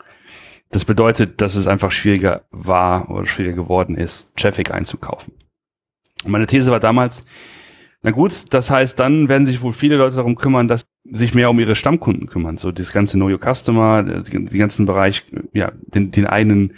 [0.71, 5.33] Das bedeutet, dass es einfach schwieriger war oder schwieriger geworden ist, Traffic einzukaufen.
[6.25, 7.25] Meine These war damals,
[8.01, 11.49] na gut, das heißt, dann werden sich wohl viele Leute darum kümmern, dass sich mehr
[11.49, 12.57] um ihre Stammkunden kümmern.
[12.57, 16.73] So das ganze Know Your Customer, die, die ganzen Bereich, ja, den, den einen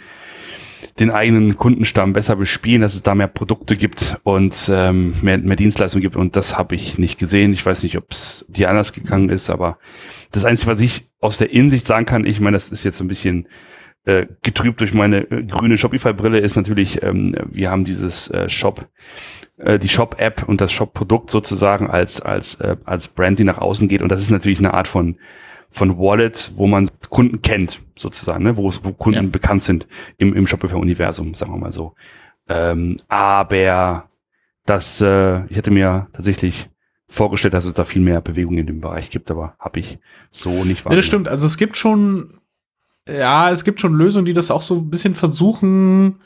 [0.98, 5.56] den eigenen Kundenstamm besser bespielen, dass es da mehr Produkte gibt und ähm, mehr, mehr
[5.56, 6.16] Dienstleistungen gibt.
[6.16, 7.52] Und das habe ich nicht gesehen.
[7.52, 9.78] Ich weiß nicht, ob es dir anders gegangen ist, aber
[10.32, 13.08] das Einzige, was ich aus der Insicht sagen kann, ich meine, das ist jetzt ein
[13.08, 13.46] bisschen
[14.04, 18.88] äh, getrübt durch meine äh, grüne Shopify-Brille, ist natürlich, ähm, wir haben dieses äh, Shop,
[19.58, 23.88] äh, die Shop-App und das Shop-Produkt sozusagen als, als, äh, als Brand, die nach außen
[23.88, 24.02] geht.
[24.02, 25.16] Und das ist natürlich eine Art von
[25.70, 28.56] von Wallet, wo man Kunden kennt, sozusagen, ne?
[28.56, 29.30] wo, wo Kunden ja.
[29.30, 29.86] bekannt sind
[30.18, 31.94] im, im Shopify-Universum, sagen wir mal so.
[32.48, 34.08] Ähm, aber
[34.66, 36.68] das, äh, ich hätte mir tatsächlich
[37.08, 39.98] vorgestellt, dass es da viel mehr Bewegung in dem Bereich gibt, aber habe ich
[40.30, 40.92] so nicht wahrgenommen.
[40.92, 41.28] Ja, das stimmt.
[41.28, 42.39] Also es gibt schon,
[43.08, 46.20] ja, es gibt schon Lösungen, die das auch so ein bisschen versuchen,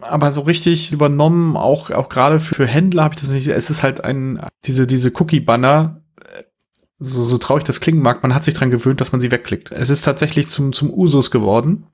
[0.00, 3.48] aber so richtig übernommen, auch, auch gerade für Händler habe ich das nicht.
[3.48, 6.02] Es ist halt ein, diese, diese Cookie-Banner,
[6.98, 9.70] so, so traurig das klingen mag, man hat sich dran gewöhnt, dass man sie wegklickt.
[9.70, 11.86] Es ist tatsächlich zum, zum Usus geworden,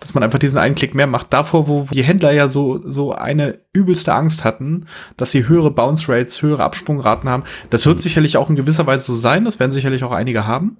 [0.00, 1.32] dass man einfach diesen einen Klick mehr macht.
[1.32, 6.08] Davor, wo die Händler ja so, so eine übelste Angst hatten, dass sie höhere Bounce
[6.08, 7.42] Rates, höhere Absprungraten haben.
[7.70, 8.02] Das wird mhm.
[8.02, 9.44] sicherlich auch in gewisser Weise so sein.
[9.44, 10.78] Das werden sicherlich auch einige haben.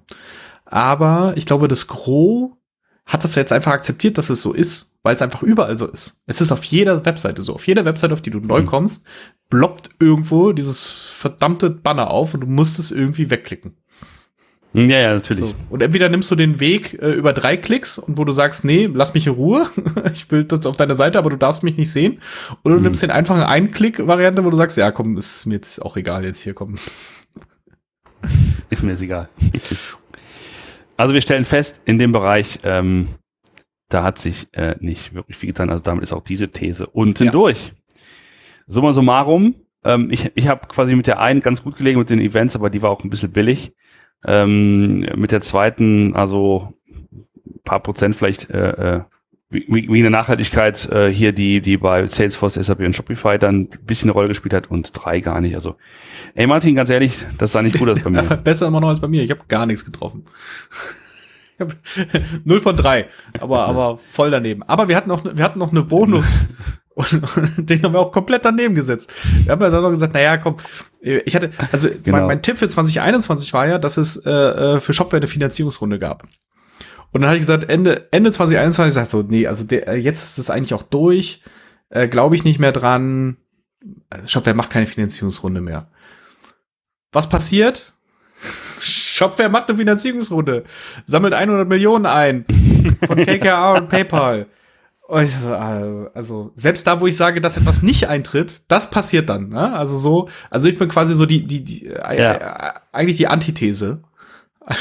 [0.65, 2.51] Aber ich glaube, das Gros
[3.09, 6.21] hat das jetzt einfach akzeptiert, dass es so ist, weil es einfach überall so ist.
[6.27, 7.55] Es ist auf jeder Webseite so.
[7.55, 8.67] Auf jeder Webseite, auf die du neu mhm.
[8.67, 9.05] kommst,
[9.49, 13.73] bloppt irgendwo dieses verdammte Banner auf und du musst es irgendwie wegklicken.
[14.73, 15.49] Ja, ja, natürlich.
[15.49, 15.55] So.
[15.71, 18.87] Und entweder nimmst du den Weg äh, über drei Klicks und wo du sagst, nee,
[18.93, 19.67] lass mich in Ruhe,
[20.13, 22.19] ich will das auf deiner Seite, aber du darfst mich nicht sehen.
[22.63, 22.83] Oder du mhm.
[22.83, 26.41] nimmst den einfachen Ein-Klick-Variante, wo du sagst, ja, komm, ist mir jetzt auch egal, jetzt
[26.41, 26.77] hier kommen.
[28.69, 29.29] Ist mir jetzt egal.
[30.99, 33.07] Also wir stellen fest, in dem Bereich, ähm,
[33.87, 35.69] da hat sich äh, nicht wirklich viel getan.
[35.69, 37.31] Also damit ist auch diese These unten ja.
[37.31, 37.71] durch.
[38.67, 42.19] Summa summarum, ähm, ich, ich habe quasi mit der einen ganz gut gelegen mit den
[42.19, 43.71] Events, aber die war auch ein bisschen billig.
[44.25, 46.73] Ähm, mit der zweiten, also
[47.63, 49.01] paar Prozent vielleicht äh, äh
[49.49, 53.69] wie, wie eine Nachhaltigkeit äh, hier, die, die bei Salesforce, SAP und Shopify dann ein
[53.85, 55.55] bisschen eine Rolle gespielt hat und drei gar nicht.
[55.55, 55.75] Also,
[56.35, 58.23] ey Martin, ganz ehrlich, das sah nicht gut aus bei mir.
[58.43, 59.23] Besser immer noch als bei mir.
[59.23, 60.23] Ich habe gar nichts getroffen.
[62.45, 63.07] Null von drei,
[63.39, 64.63] aber, aber voll daneben.
[64.63, 66.25] Aber wir hatten noch, wir hatten noch eine Bonus.
[66.95, 69.11] Und, und den haben wir auch komplett daneben gesetzt.
[69.45, 70.57] Wir haben ja dann noch gesagt, naja, komm,
[71.01, 72.17] ich hatte, also genau.
[72.17, 75.97] mein, mein, Tipp für 2021 war ja, dass es äh, äh, für Shopware eine Finanzierungsrunde
[75.97, 76.23] gab.
[77.11, 79.95] Und dann habe ich gesagt, Ende, Ende 2021, ich gesagt so, nee, also der, äh,
[79.95, 81.41] jetzt ist es eigentlich auch durch.
[81.89, 83.37] Äh, Glaube ich nicht mehr dran.
[84.09, 85.89] Äh, Shopware macht keine Finanzierungsrunde mehr.
[87.11, 87.93] Was passiert?
[88.79, 90.63] Shopware macht eine Finanzierungsrunde,
[91.05, 92.45] sammelt 100 Millionen ein
[93.05, 94.45] von KKR und PayPal.
[95.09, 99.49] Also, also, selbst da, wo ich sage, dass etwas nicht eintritt, das passiert dann.
[99.49, 99.73] Ne?
[99.73, 102.75] Also so, also ich bin quasi so die, die, die äh, ja.
[102.91, 104.03] eigentlich die Antithese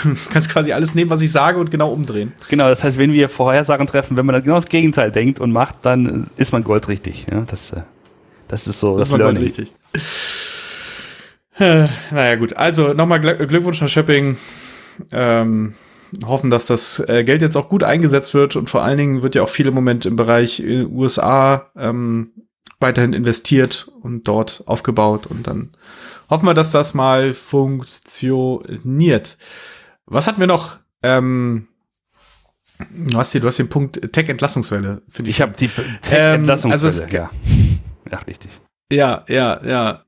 [0.02, 2.32] Du kannst quasi alles nehmen, was ich sage und genau umdrehen.
[2.48, 5.50] Genau, das heißt, wenn wir Vorhersagen treffen, wenn man dann genau das Gegenteil denkt und
[5.50, 7.26] macht, dann ist man goldrichtig.
[7.30, 7.82] Ja, das, äh,
[8.48, 9.40] das ist so das, das Learning.
[9.40, 9.72] Goldrichtig.
[11.58, 12.56] Äh, naja, gut.
[12.56, 14.36] Also nochmal Glückwunsch nach Shopping.
[15.10, 15.74] Ähm,
[16.24, 19.34] hoffen, dass das äh, Geld jetzt auch gut eingesetzt wird und vor allen Dingen wird
[19.34, 22.32] ja auch viel im Moment im Bereich USA ähm,
[22.80, 25.70] weiterhin investiert und dort aufgebaut und dann
[26.30, 29.36] hoffen wir, dass das mal funktioniert.
[30.10, 30.78] Was hatten wir noch?
[31.02, 31.68] Ähm,
[32.90, 35.36] du, hast hier, du hast den Punkt Tech-Entlassungswelle, finde ich.
[35.36, 37.30] Ich habe die Tech-Entlassungswelle, ähm, also ja.
[38.10, 38.50] Ja, richtig.
[38.90, 40.04] Ja, ja, ja.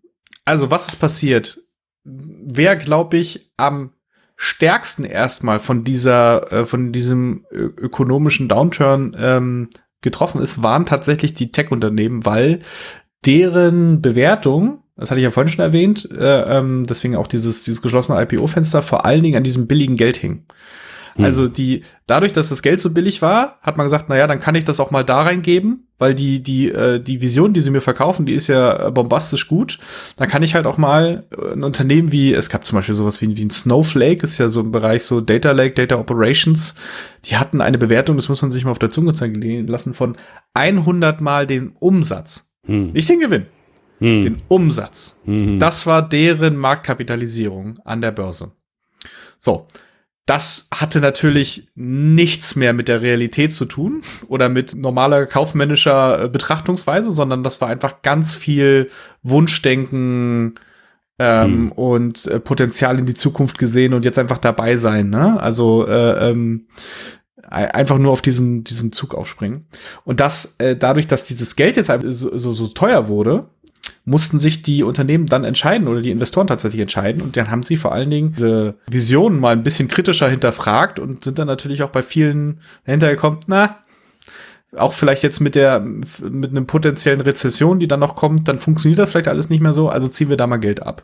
[0.46, 1.60] Also, was ist passiert?
[2.02, 3.92] Wer, glaube ich, am
[4.36, 9.68] stärksten erstmal von dieser, äh, von diesem ökonomischen Downturn ähm,
[10.00, 12.60] getroffen ist, waren tatsächlich die Tech-Unternehmen, weil
[13.26, 17.80] deren Bewertung das hatte ich ja vorhin schon erwähnt, äh, ähm, deswegen auch dieses, dieses
[17.80, 20.44] geschlossene IPO-Fenster vor allen Dingen an diesem billigen Geld hing.
[21.16, 21.24] Mhm.
[21.24, 24.40] Also die, dadurch, dass das Geld so billig war, hat man gesagt, na ja, dann
[24.40, 27.70] kann ich das auch mal da reingeben, weil die, die, äh, die Vision, die sie
[27.70, 29.78] mir verkaufen, die ist ja bombastisch gut.
[30.16, 33.22] Dann kann ich halt auch mal äh, ein Unternehmen wie, es gab zum Beispiel sowas
[33.22, 36.74] wie, wie ein Snowflake, ist ja so im Bereich so Data Lake, Data Operations.
[37.24, 40.16] Die hatten eine Bewertung, das muss man sich mal auf der Zunge zeigen lassen, von
[40.52, 42.50] 100 mal den Umsatz.
[42.66, 42.92] Hm.
[42.92, 43.46] Nicht den Gewinn
[44.00, 44.22] hm.
[44.22, 45.18] den Umsatz.
[45.24, 45.58] Mhm.
[45.58, 48.52] Das war deren Marktkapitalisierung an der Börse.
[49.38, 49.66] So.
[50.26, 56.28] Das hatte natürlich nichts mehr mit der Realität zu tun oder mit normaler kaufmännischer äh,
[56.28, 58.90] Betrachtungsweise, sondern das war einfach ganz viel
[59.24, 60.54] Wunschdenken
[61.18, 61.72] ähm, hm.
[61.72, 65.10] und äh, Potenzial in die Zukunft gesehen und jetzt einfach dabei sein.
[65.10, 65.40] Ne?
[65.40, 66.66] Also äh, ähm,
[67.50, 69.66] einfach nur auf diesen, diesen Zug aufspringen.
[70.04, 73.48] Und das, äh, dadurch, dass dieses Geld jetzt so, so, so teuer wurde,
[74.10, 77.22] mussten sich die Unternehmen dann entscheiden oder die Investoren tatsächlich entscheiden.
[77.22, 81.22] Und dann haben sie vor allen Dingen diese Visionen mal ein bisschen kritischer hinterfragt und
[81.22, 83.78] sind dann natürlich auch bei vielen hintergekommen, na,
[84.76, 89.00] auch vielleicht jetzt mit der, mit einem potenziellen Rezession, die dann noch kommt, dann funktioniert
[89.00, 91.02] das vielleicht alles nicht mehr so, also ziehen wir da mal Geld ab.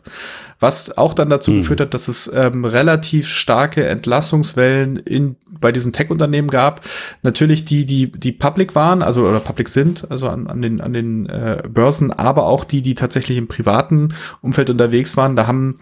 [0.59, 1.57] Was auch dann dazu mhm.
[1.59, 6.81] geführt hat, dass es ähm, relativ starke Entlassungswellen in, bei diesen Tech-Unternehmen gab.
[7.23, 10.93] Natürlich die, die, die public waren, also oder public sind, also an, an den, an
[10.93, 15.35] den äh, Börsen, aber auch die, die tatsächlich im privaten Umfeld unterwegs waren.
[15.35, 15.75] Da haben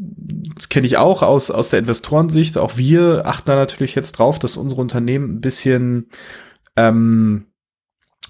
[0.00, 2.56] das kenne ich auch aus, aus der Investorensicht.
[2.56, 6.06] Auch wir achten da natürlich jetzt drauf, dass unsere Unternehmen ein bisschen
[6.78, 7.46] ähm,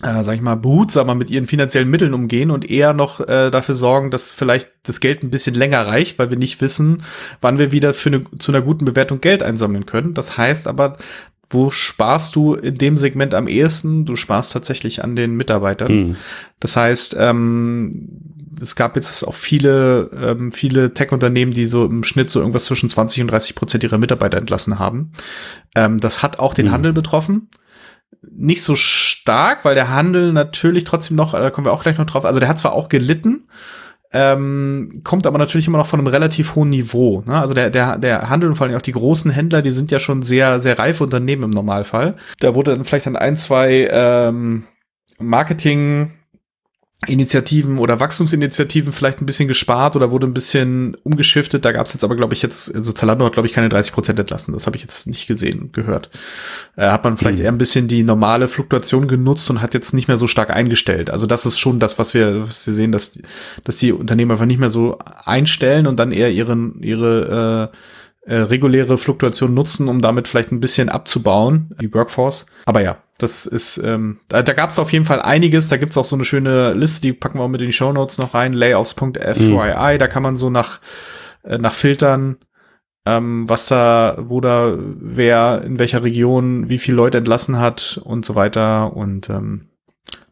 [0.02, 3.74] äh, sag ich mal, behutsamer mit ihren finanziellen Mitteln umgehen und eher noch äh, dafür
[3.74, 7.02] sorgen, dass vielleicht das Geld ein bisschen länger reicht, weil wir nicht wissen,
[7.40, 10.14] wann wir wieder für eine, zu einer guten Bewertung Geld einsammeln können.
[10.14, 10.96] Das heißt aber,
[11.50, 14.04] wo sparst du in dem Segment am ehesten?
[14.04, 15.92] Du sparst tatsächlich an den Mitarbeitern.
[15.92, 16.16] Mhm.
[16.60, 17.90] Das heißt, ähm,
[18.60, 22.88] es gab jetzt auch viele, ähm, viele Tech-Unternehmen, die so im Schnitt so irgendwas zwischen
[22.88, 25.12] 20 und 30 Prozent ihrer Mitarbeiter entlassen haben.
[25.74, 26.72] Ähm, das hat auch den mhm.
[26.72, 27.48] Handel betroffen
[28.38, 32.06] nicht so stark, weil der Handel natürlich trotzdem noch, da kommen wir auch gleich noch
[32.06, 33.48] drauf, also der hat zwar auch gelitten,
[34.12, 37.22] ähm, kommt aber natürlich immer noch von einem relativ hohen Niveau.
[37.26, 37.38] Ne?
[37.38, 39.98] Also der, der, der Handel und vor allem auch die großen Händler, die sind ja
[39.98, 42.14] schon sehr, sehr reife Unternehmen im Normalfall.
[42.40, 44.64] Da wurde dann vielleicht an ein, zwei ähm,
[45.18, 46.17] Marketing-
[47.06, 51.64] Initiativen oder Wachstumsinitiativen vielleicht ein bisschen gespart oder wurde ein bisschen umgeschiftet.
[51.64, 53.92] Da gab es jetzt aber, glaube ich, jetzt, also Zalando hat, glaube ich, keine 30
[53.92, 54.52] Prozent entlassen.
[54.52, 56.10] Das habe ich jetzt nicht gesehen, gehört.
[56.74, 57.44] Äh, hat man vielleicht mhm.
[57.44, 61.08] eher ein bisschen die normale Fluktuation genutzt und hat jetzt nicht mehr so stark eingestellt.
[61.08, 63.16] Also das ist schon das, was wir, was wir sehen, dass,
[63.62, 67.76] dass die Unternehmen einfach nicht mehr so einstellen und dann eher ihren, ihre äh,
[68.28, 72.46] äh, reguläre Fluktuation nutzen, um damit vielleicht ein bisschen abzubauen, die Workforce.
[72.66, 75.68] Aber ja, das ist, ähm, da, da gab es auf jeden Fall einiges.
[75.68, 77.92] Da gibt's auch so eine schöne Liste, die packen wir auch mit in die Show
[77.92, 78.52] Notes noch rein.
[78.52, 79.98] Layoffs.fyi, mhm.
[79.98, 80.80] da kann man so nach,
[81.42, 82.36] äh, nach filtern,
[83.04, 88.24] ähm, was da, wo da wer in welcher Region wie viele Leute entlassen hat und
[88.24, 88.96] so weiter.
[88.96, 89.68] Und ähm,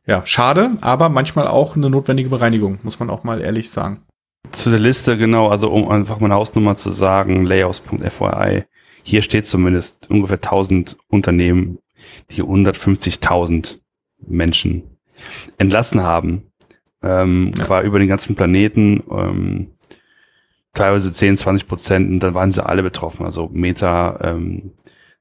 [0.07, 4.03] ja, schade, aber manchmal auch eine notwendige Bereinigung, muss man auch mal ehrlich sagen.
[4.53, 8.62] Zu der Liste, genau, also um einfach mal eine Hausnummer zu sagen, Layoffs.fyi,
[9.03, 11.79] hier steht zumindest ungefähr 1000 Unternehmen
[12.31, 13.79] die 150.000
[14.27, 14.99] Menschen
[15.59, 16.51] entlassen haben,
[17.03, 17.69] ähm, ja.
[17.69, 19.73] war über den ganzen Planeten, ähm,
[20.75, 23.25] teilweise 10, 20 Prozent, und dann waren sie alle betroffen.
[23.25, 24.73] Also Meta, ähm,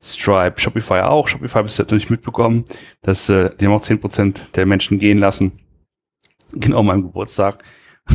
[0.02, 1.28] Stripe, Shopify auch.
[1.28, 2.66] Shopify bis jetzt noch nicht mitbekommen,
[3.02, 5.54] dass äh, die haben auch 10 Prozent der Menschen gehen lassen.
[6.54, 7.64] Genau meinem Geburtstag.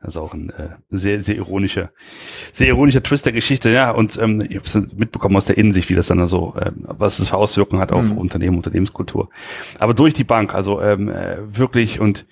[0.00, 1.90] Das ist auch ein äh, sehr, sehr ironischer,
[2.52, 3.90] sehr ironischer Twist der Geschichte, ja.
[3.90, 7.18] Und ähm, ich habe es mitbekommen aus der Innensicht, wie das dann so, äh, was
[7.18, 8.18] es für Auswirkungen hat auf mhm.
[8.18, 9.28] Unternehmen, Unternehmenskultur.
[9.80, 12.26] Aber durch die Bank, also ähm, äh, wirklich und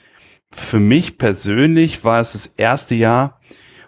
[0.52, 3.40] für mich persönlich war es das erste Jahr,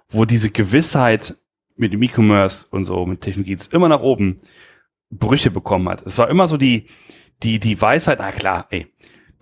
[0.08, 1.36] wo diese Gewissheit
[1.76, 4.38] mit dem E-Commerce und so, mit Technologie jetzt immer nach oben
[5.10, 6.04] Brüche bekommen hat.
[6.06, 6.86] Es war immer so die,
[7.42, 8.88] die, die Weisheit, ah klar, ey,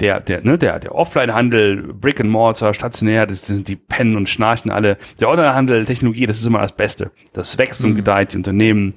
[0.00, 4.28] der, der, ne, der, der Offline-Handel, Brick and Mortar, stationär, das, sind die pennen und
[4.28, 4.98] schnarchen alle.
[5.20, 7.10] Der Online-Handel, Technologie, das ist immer das Beste.
[7.32, 7.96] Das wächst und mhm.
[7.96, 8.94] gedeiht, die Unternehmen,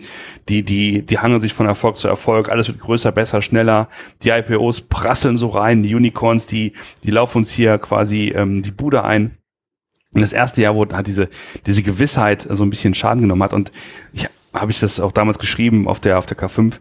[0.49, 3.87] die, die, die hangeln sich von Erfolg zu Erfolg, alles wird größer, besser, schneller.
[4.23, 6.73] Die IPOs prasseln so rein, die Unicorns, die,
[7.05, 9.37] die laufen uns hier quasi ähm, die Bude ein.
[10.13, 11.29] Und das erste Jahr, wo hat diese,
[11.65, 13.53] diese Gewissheit so ein bisschen Schaden genommen hat.
[13.53, 13.71] Und
[14.11, 16.79] ich habe ich das auch damals geschrieben auf der, auf der K5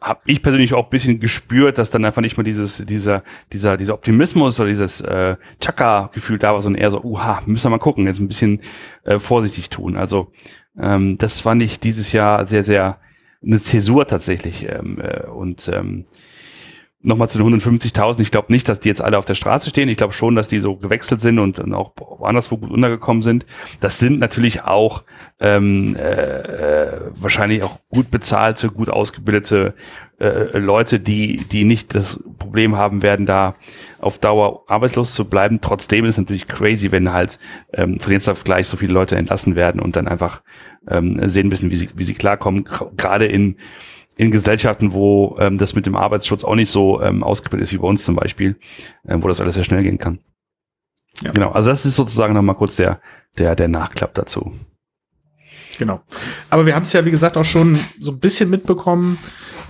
[0.00, 3.76] habe ich persönlich auch ein bisschen gespürt, dass dann einfach nicht mehr dieses, dieser, dieser,
[3.76, 7.78] dieser Optimismus oder dieses äh, Chaka-Gefühl da war, sondern eher so, uha, müssen wir mal
[7.78, 8.60] gucken, jetzt ein bisschen
[9.04, 9.96] äh, vorsichtig tun.
[9.96, 10.32] Also
[10.78, 12.98] ähm, das fand ich dieses Jahr sehr, sehr
[13.44, 14.66] eine Zäsur tatsächlich.
[14.68, 16.06] Ähm, äh, und ähm,
[17.04, 18.20] nochmal zu den 150.000.
[18.20, 19.88] Ich glaube nicht, dass die jetzt alle auf der Straße stehen.
[19.88, 23.44] Ich glaube schon, dass die so gewechselt sind und dann auch anderswo gut untergekommen sind.
[23.80, 25.04] Das sind natürlich auch
[25.38, 29.74] ähm, äh, wahrscheinlich auch gut bezahlte, gut ausgebildete
[30.18, 33.54] äh, Leute, die, die nicht das Problem haben werden, da
[34.00, 35.60] auf Dauer arbeitslos zu bleiben.
[35.60, 37.38] Trotzdem ist es natürlich crazy, wenn halt
[37.74, 40.42] ähm, von jetzt auf gleich so viele Leute entlassen werden und dann einfach
[40.88, 42.64] ähm, sehen müssen, wie sie, wie sie klarkommen.
[42.96, 43.56] Gerade in
[44.16, 47.78] in Gesellschaften, wo ähm, das mit dem Arbeitsschutz auch nicht so ähm, ausgebildet ist wie
[47.78, 48.56] bei uns zum Beispiel,
[49.08, 50.20] ähm, wo das alles sehr schnell gehen kann.
[51.22, 51.32] Ja.
[51.32, 53.00] Genau, also das ist sozusagen nochmal kurz der,
[53.38, 54.52] der, der Nachklapp dazu.
[55.78, 56.00] Genau.
[56.50, 59.18] Aber wir haben es ja, wie gesagt, auch schon so ein bisschen mitbekommen.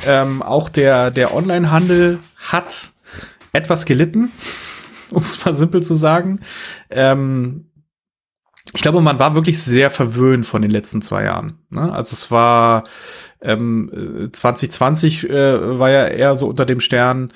[0.06, 2.90] Ähm, auch der, der Onlinehandel hat
[3.52, 4.32] etwas gelitten,
[5.10, 6.40] um es mal simpel zu sagen.
[6.90, 7.66] Ähm,
[8.72, 11.58] ich glaube, man war wirklich sehr verwöhnt von den letzten zwei Jahren.
[11.70, 11.92] Ne?
[11.92, 12.84] Also es war
[13.42, 17.30] ähm, 2020 äh, war ja eher so unter dem Stern,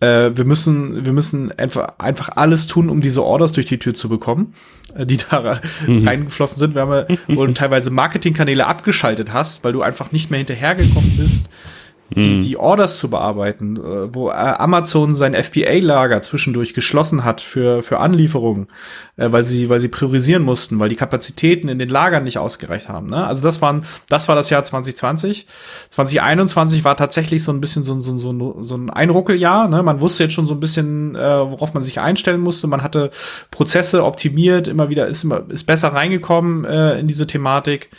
[0.00, 3.94] äh, wir müssen, wir müssen einfach, einfach alles tun, um diese Orders durch die Tür
[3.94, 4.54] zu bekommen,
[4.94, 6.08] äh, die da mhm.
[6.08, 6.74] reingeflossen sind.
[6.74, 11.50] Wir haben, wo du teilweise Marketingkanäle abgeschaltet hast, weil du einfach nicht mehr hinterhergekommen bist,
[12.10, 12.40] die, mhm.
[12.40, 18.00] die Orders zu bearbeiten, äh, wo äh, Amazon sein FBA-Lager zwischendurch geschlossen hat für, für
[18.00, 18.66] Anlieferungen,
[19.16, 22.88] äh, weil sie, weil sie priorisieren mussten, weil die Kapazitäten in den Lagern nicht ausgereicht
[22.88, 23.06] haben.
[23.06, 23.24] Ne?
[23.24, 25.46] Also das waren, das war das Jahr 2020.
[25.90, 29.68] 2021 war tatsächlich so ein bisschen so, so, so, so ein Einruckeljahr.
[29.68, 29.82] Ne?
[29.82, 32.66] Man wusste jetzt schon so ein bisschen, äh, worauf man sich einstellen musste.
[32.66, 33.10] Man hatte
[33.50, 37.90] Prozesse optimiert, immer wieder ist immer ist besser reingekommen äh, in diese Thematik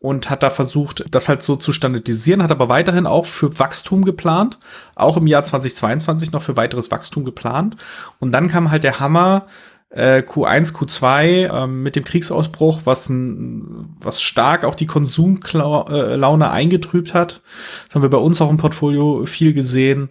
[0.00, 4.04] und hat da versucht, das halt so zu standardisieren, hat aber weiterhin auch für Wachstum
[4.04, 4.58] geplant,
[4.94, 7.76] auch im Jahr 2022 noch für weiteres Wachstum geplant.
[8.18, 9.46] Und dann kam halt der Hammer,
[9.90, 17.12] äh, Q1, Q2 äh, mit dem Kriegsausbruch, was, ein, was stark auch die Konsumlaune eingetrübt
[17.12, 17.42] hat.
[17.86, 20.10] Das haben wir bei uns auch im Portfolio viel gesehen,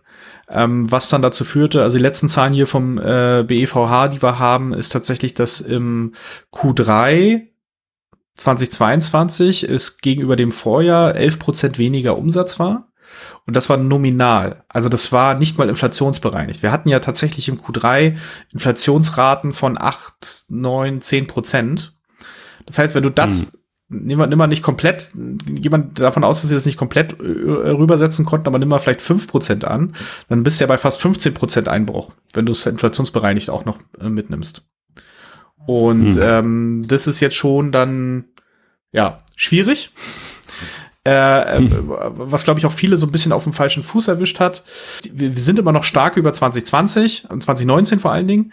[0.50, 4.38] ähm, was dann dazu führte, also die letzten Zahlen hier vom äh, BEVH, die wir
[4.38, 6.14] haben, ist tatsächlich, dass im
[6.54, 7.49] Q3
[8.40, 12.88] 2022 ist gegenüber dem Vorjahr 11 Prozent weniger Umsatz war.
[13.46, 14.64] Und das war nominal.
[14.70, 16.64] Also das war nicht mal inflationsbereinigt.
[16.64, 18.16] Wir hatten ja tatsächlich im Q3
[18.54, 21.98] Inflationsraten von 8, 9, 10 Prozent.
[22.66, 23.60] Das heißt, wenn du das,
[23.90, 24.06] hm.
[24.06, 25.12] nimm, mal, nimm mal nicht komplett,
[25.60, 29.02] jemand davon aus, dass sie das nicht komplett äh, rübersetzen konnten, aber nimm mal vielleicht
[29.02, 29.96] 5 Prozent an,
[30.30, 33.80] dann bist du ja bei fast 15 Prozent Einbruch, wenn du es inflationsbereinigt auch noch
[34.00, 34.62] äh, mitnimmst.
[35.66, 36.22] Und hm.
[36.22, 38.26] ähm, das ist jetzt schon dann
[38.92, 39.92] ja schwierig.
[41.06, 41.70] Äh, hm.
[41.88, 44.64] was glaube ich auch viele so ein bisschen auf dem falschen Fuß erwischt hat.
[45.12, 48.52] Wir, wir, sind immer noch stark über 2020 und 2019 vor allen Dingen.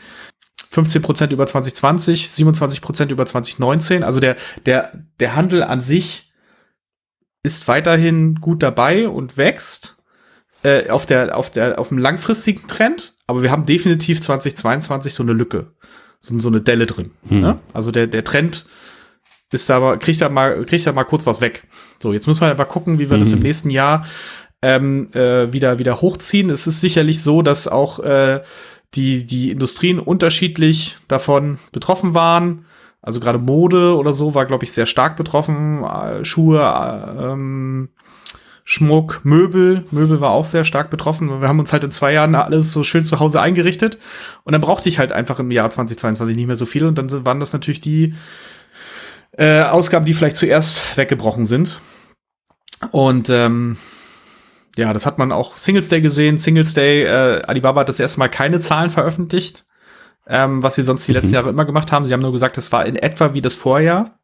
[0.71, 4.05] 15 Prozent über 2020, 27 Prozent über 2019.
[4.05, 6.33] Also der, der, der Handel an sich
[7.43, 9.97] ist weiterhin gut dabei und wächst
[10.63, 13.15] äh, auf, der, auf, der, auf dem langfristigen Trend.
[13.27, 15.73] Aber wir haben definitiv 2022 so eine Lücke
[16.27, 17.11] so, so eine Delle drin.
[17.29, 17.41] Hm.
[17.41, 17.59] Ne?
[17.73, 18.67] Also der, der Trend
[19.53, 21.67] ist aber, kriegt da mal, kriegt da mal kurz was weg.
[22.01, 23.23] So, jetzt müssen wir aber gucken, wie wir mhm.
[23.23, 24.05] das im nächsten Jahr
[24.63, 26.51] ähm, äh, wieder, wieder hochziehen.
[26.51, 28.43] Es ist sicherlich so, dass auch äh,
[28.95, 32.65] die, die Industrien unterschiedlich davon betroffen waren.
[33.03, 35.85] Also gerade Mode oder so war, glaube ich, sehr stark betroffen.
[35.85, 37.91] Äh, Schuhe, äh, ähm,
[38.69, 39.85] Schmuck, Möbel.
[39.93, 41.41] Möbel war auch sehr stark betroffen.
[41.41, 43.97] Wir haben uns halt in zwei Jahren alles so schön zu Hause eingerichtet.
[44.43, 46.85] Und dann brauchte ich halt einfach im Jahr 2022 nicht mehr so viel.
[46.85, 48.15] Und dann waren das natürlich die
[49.39, 51.81] äh, Ausgaben, die vielleicht zuerst weggebrochen sind.
[52.91, 53.77] Und ähm,
[54.77, 56.37] ja, das hat man auch Singles Day gesehen.
[56.37, 59.65] Singles Day, äh, Alibaba hat das erste Mal keine Zahlen veröffentlicht,
[60.27, 61.35] ähm, was sie sonst die letzten mhm.
[61.35, 62.05] Jahre immer gemacht haben.
[62.05, 64.19] Sie haben nur gesagt, es war in etwa wie das Vorjahr.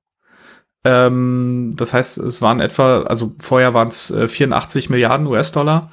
[0.85, 5.91] Ähm, das heißt, es waren etwa, also vorher waren es äh, 84 Milliarden US-Dollar.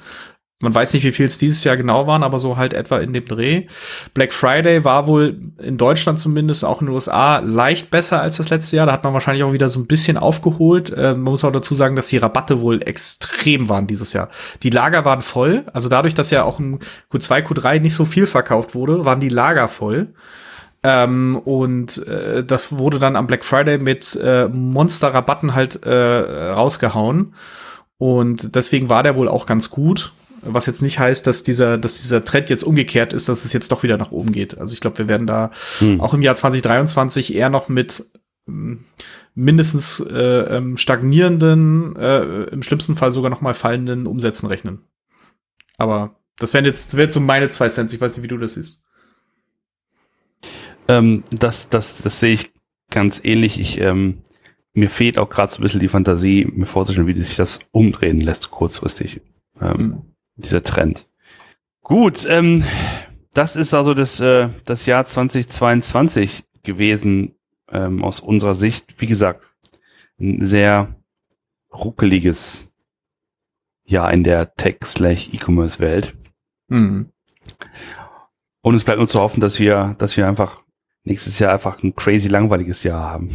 [0.62, 3.14] Man weiß nicht, wie viel es dieses Jahr genau waren, aber so halt etwa in
[3.14, 3.66] dem Dreh.
[4.12, 8.50] Black Friday war wohl in Deutschland zumindest, auch in den USA, leicht besser als das
[8.50, 8.84] letzte Jahr.
[8.84, 10.90] Da hat man wahrscheinlich auch wieder so ein bisschen aufgeholt.
[10.90, 14.28] Äh, man muss auch dazu sagen, dass die Rabatte wohl extrem waren dieses Jahr.
[14.62, 15.64] Die Lager waren voll.
[15.72, 16.78] Also dadurch, dass ja auch im
[17.10, 20.12] Q2, Q3 nicht so viel verkauft wurde, waren die Lager voll.
[20.82, 27.34] Ähm, und äh, das wurde dann am Black Friday mit äh, Monster-Rabatten halt äh, rausgehauen.
[27.98, 30.12] Und deswegen war der wohl auch ganz gut.
[30.42, 33.70] Was jetzt nicht heißt, dass dieser, dass dieser Trend jetzt umgekehrt ist, dass es jetzt
[33.72, 34.56] doch wieder nach oben geht.
[34.56, 35.50] Also ich glaube, wir werden da
[35.80, 36.00] hm.
[36.00, 38.06] auch im Jahr 2023 eher noch mit
[38.48, 38.86] ähm,
[39.34, 44.80] mindestens äh, ähm, stagnierenden, äh, im schlimmsten Fall sogar noch mal fallenden Umsätzen rechnen.
[45.76, 47.92] Aber das wären jetzt, das wären so meine zwei Cents.
[47.92, 48.82] Ich weiß nicht, wie du das siehst.
[50.90, 52.52] Ähm, das, das, das sehe ich
[52.90, 53.60] ganz ähnlich.
[53.60, 54.22] Ich, ähm,
[54.72, 58.20] mir fehlt auch gerade so ein bisschen die Fantasie, mir vorzustellen, wie sich das umdrehen
[58.20, 59.20] lässt kurzfristig.
[59.60, 60.02] Ähm, mhm.
[60.34, 61.08] Dieser Trend.
[61.82, 62.64] Gut, ähm,
[63.34, 67.36] das ist also das, äh, das Jahr 2022 gewesen
[67.70, 69.00] ähm, aus unserer Sicht.
[69.00, 69.46] Wie gesagt,
[70.18, 70.96] ein sehr
[71.72, 72.72] ruckeliges
[73.84, 76.16] Jahr in der Tech-E-Commerce-Welt.
[76.66, 77.12] Mhm.
[78.62, 80.59] Und es bleibt nur zu hoffen, dass wir, dass wir einfach
[81.04, 83.30] nächstes Jahr einfach ein crazy langweiliges Jahr haben.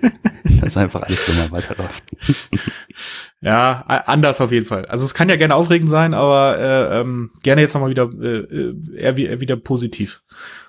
[0.60, 2.04] dass einfach alles immer weiterläuft.
[3.40, 4.86] ja, anders auf jeden Fall.
[4.86, 8.38] Also es kann ja gerne aufregend sein, aber äh, ähm, gerne jetzt nochmal wieder äh,
[8.38, 10.22] äh, eher, eher wieder positiv.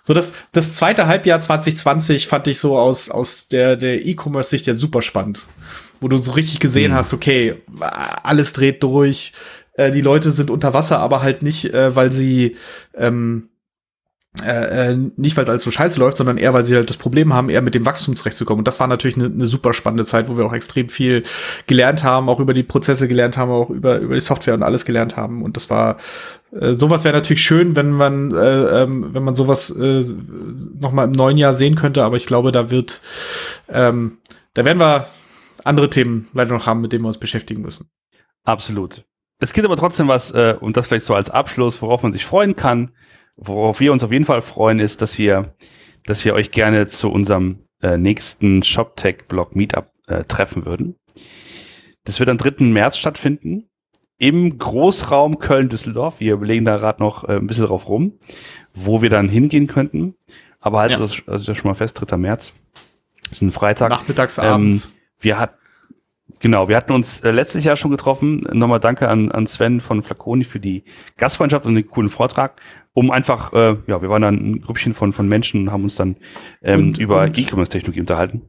[0.04, 4.76] So das das zweite Halbjahr 2020 fand ich so aus aus der der E-Commerce-Sicht ja
[4.76, 5.48] super spannend,
[6.00, 6.96] wo du so richtig gesehen mhm.
[6.96, 9.34] hast, okay, alles dreht durch,
[9.74, 12.56] äh, die Leute sind unter Wasser, aber halt nicht, äh, weil sie
[12.96, 13.50] ähm,
[14.46, 16.98] äh, äh, nicht, weil es alles so scheiße läuft, sondern eher, weil sie halt das
[16.98, 18.60] Problem haben, eher mit dem Wachstum zurechtzukommen.
[18.60, 21.24] Und das war natürlich eine, eine super spannende Zeit, wo wir auch extrem viel
[21.66, 24.86] gelernt haben, auch über die Prozesse gelernt haben, auch über, über die Software und alles
[24.86, 25.42] gelernt haben.
[25.44, 25.98] Und das war,
[26.52, 30.04] äh, sowas wäre natürlich schön, wenn man, äh, ähm, wenn man sowas äh,
[30.80, 32.04] noch mal im neuen Jahr sehen könnte.
[32.04, 33.02] Aber ich glaube, da wird,
[33.70, 34.18] ähm,
[34.54, 35.08] da werden wir
[35.64, 37.90] andere Themen leider noch haben, mit denen wir uns beschäftigen müssen.
[38.44, 39.04] Absolut.
[39.40, 42.26] es gibt aber trotzdem was, äh, und das vielleicht so als Abschluss, worauf man sich
[42.26, 42.92] freuen kann.
[43.38, 45.56] Worauf wir uns auf jeden Fall freuen, ist, dass wir,
[46.06, 50.96] dass wir euch gerne zu unserem äh, nächsten ShopTech-Blog Meetup äh, treffen würden.
[52.04, 52.64] Das wird am 3.
[52.66, 53.70] März stattfinden
[54.18, 56.20] im Großraum Köln-Düsseldorf.
[56.20, 58.14] Wir überlegen da gerade noch äh, ein bisschen drauf rum,
[58.74, 60.16] wo wir dann hingehen könnten.
[60.60, 60.98] Aber halt, ja.
[60.98, 62.18] das, das ist ja schon mal fest, 3.
[62.18, 62.54] März.
[63.24, 63.90] Das ist ein Freitag.
[63.90, 64.86] Nachmittags, abends.
[64.86, 65.58] Ähm, wir hatten
[66.40, 68.42] Genau, wir hatten uns äh, letztes Jahr schon getroffen.
[68.52, 70.84] Nochmal danke an, an Sven von Flaconi für die
[71.18, 72.62] Gastfreundschaft und den coolen Vortrag.
[72.94, 75.96] Um einfach, äh, ja, wir waren dann ein Grüppchen von, von Menschen und haben uns
[75.96, 76.18] dann
[76.62, 78.42] ähm, und, über E-Commerce-Technologie unterhalten.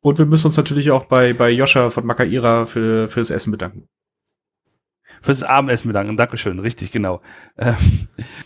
[0.00, 3.50] Und wir müssen uns natürlich auch bei, bei Joscha von Makaira für, für das Essen
[3.50, 3.88] bedanken.
[5.20, 6.16] Fürs Abendessen bedanken.
[6.16, 7.20] Dankeschön, richtig, genau.
[7.56, 7.74] Ähm,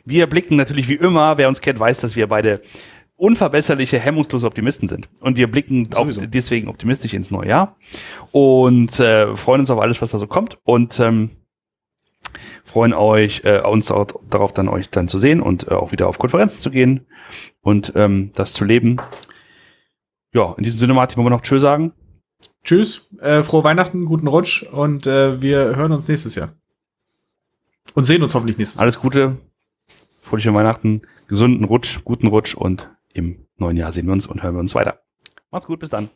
[0.05, 2.63] wir blicken natürlich wie immer, wer uns kennt, weiß, dass wir beide
[3.23, 5.09] unverbesserliche, hemmungslose Optimisten sind.
[5.21, 7.77] Und wir blicken auch deswegen optimistisch ins neue Jahr
[8.33, 11.31] und äh, freuen uns auf alles, was da so kommt und ähm,
[12.65, 16.09] freuen euch, äh, uns auch darauf dann euch dann zu sehen und äh, auch wieder
[16.09, 17.07] auf Konferenzen zu gehen
[17.61, 18.97] und ähm, das zu leben.
[20.35, 21.93] Ja, in diesem Sinne, Martin, wollen wir noch Tschö sagen?
[22.65, 26.55] Tschüss, äh, frohe Weihnachten, guten Rutsch und äh, wir hören uns nächstes Jahr.
[27.95, 28.83] Und sehen uns hoffentlich nächstes Jahr.
[28.83, 29.37] Alles Gute,
[30.23, 34.55] fröhliche Weihnachten, gesunden Rutsch, guten Rutsch und im neuen Jahr sehen wir uns und hören
[34.55, 35.03] wir uns weiter.
[35.51, 36.09] Macht's gut, bis dann.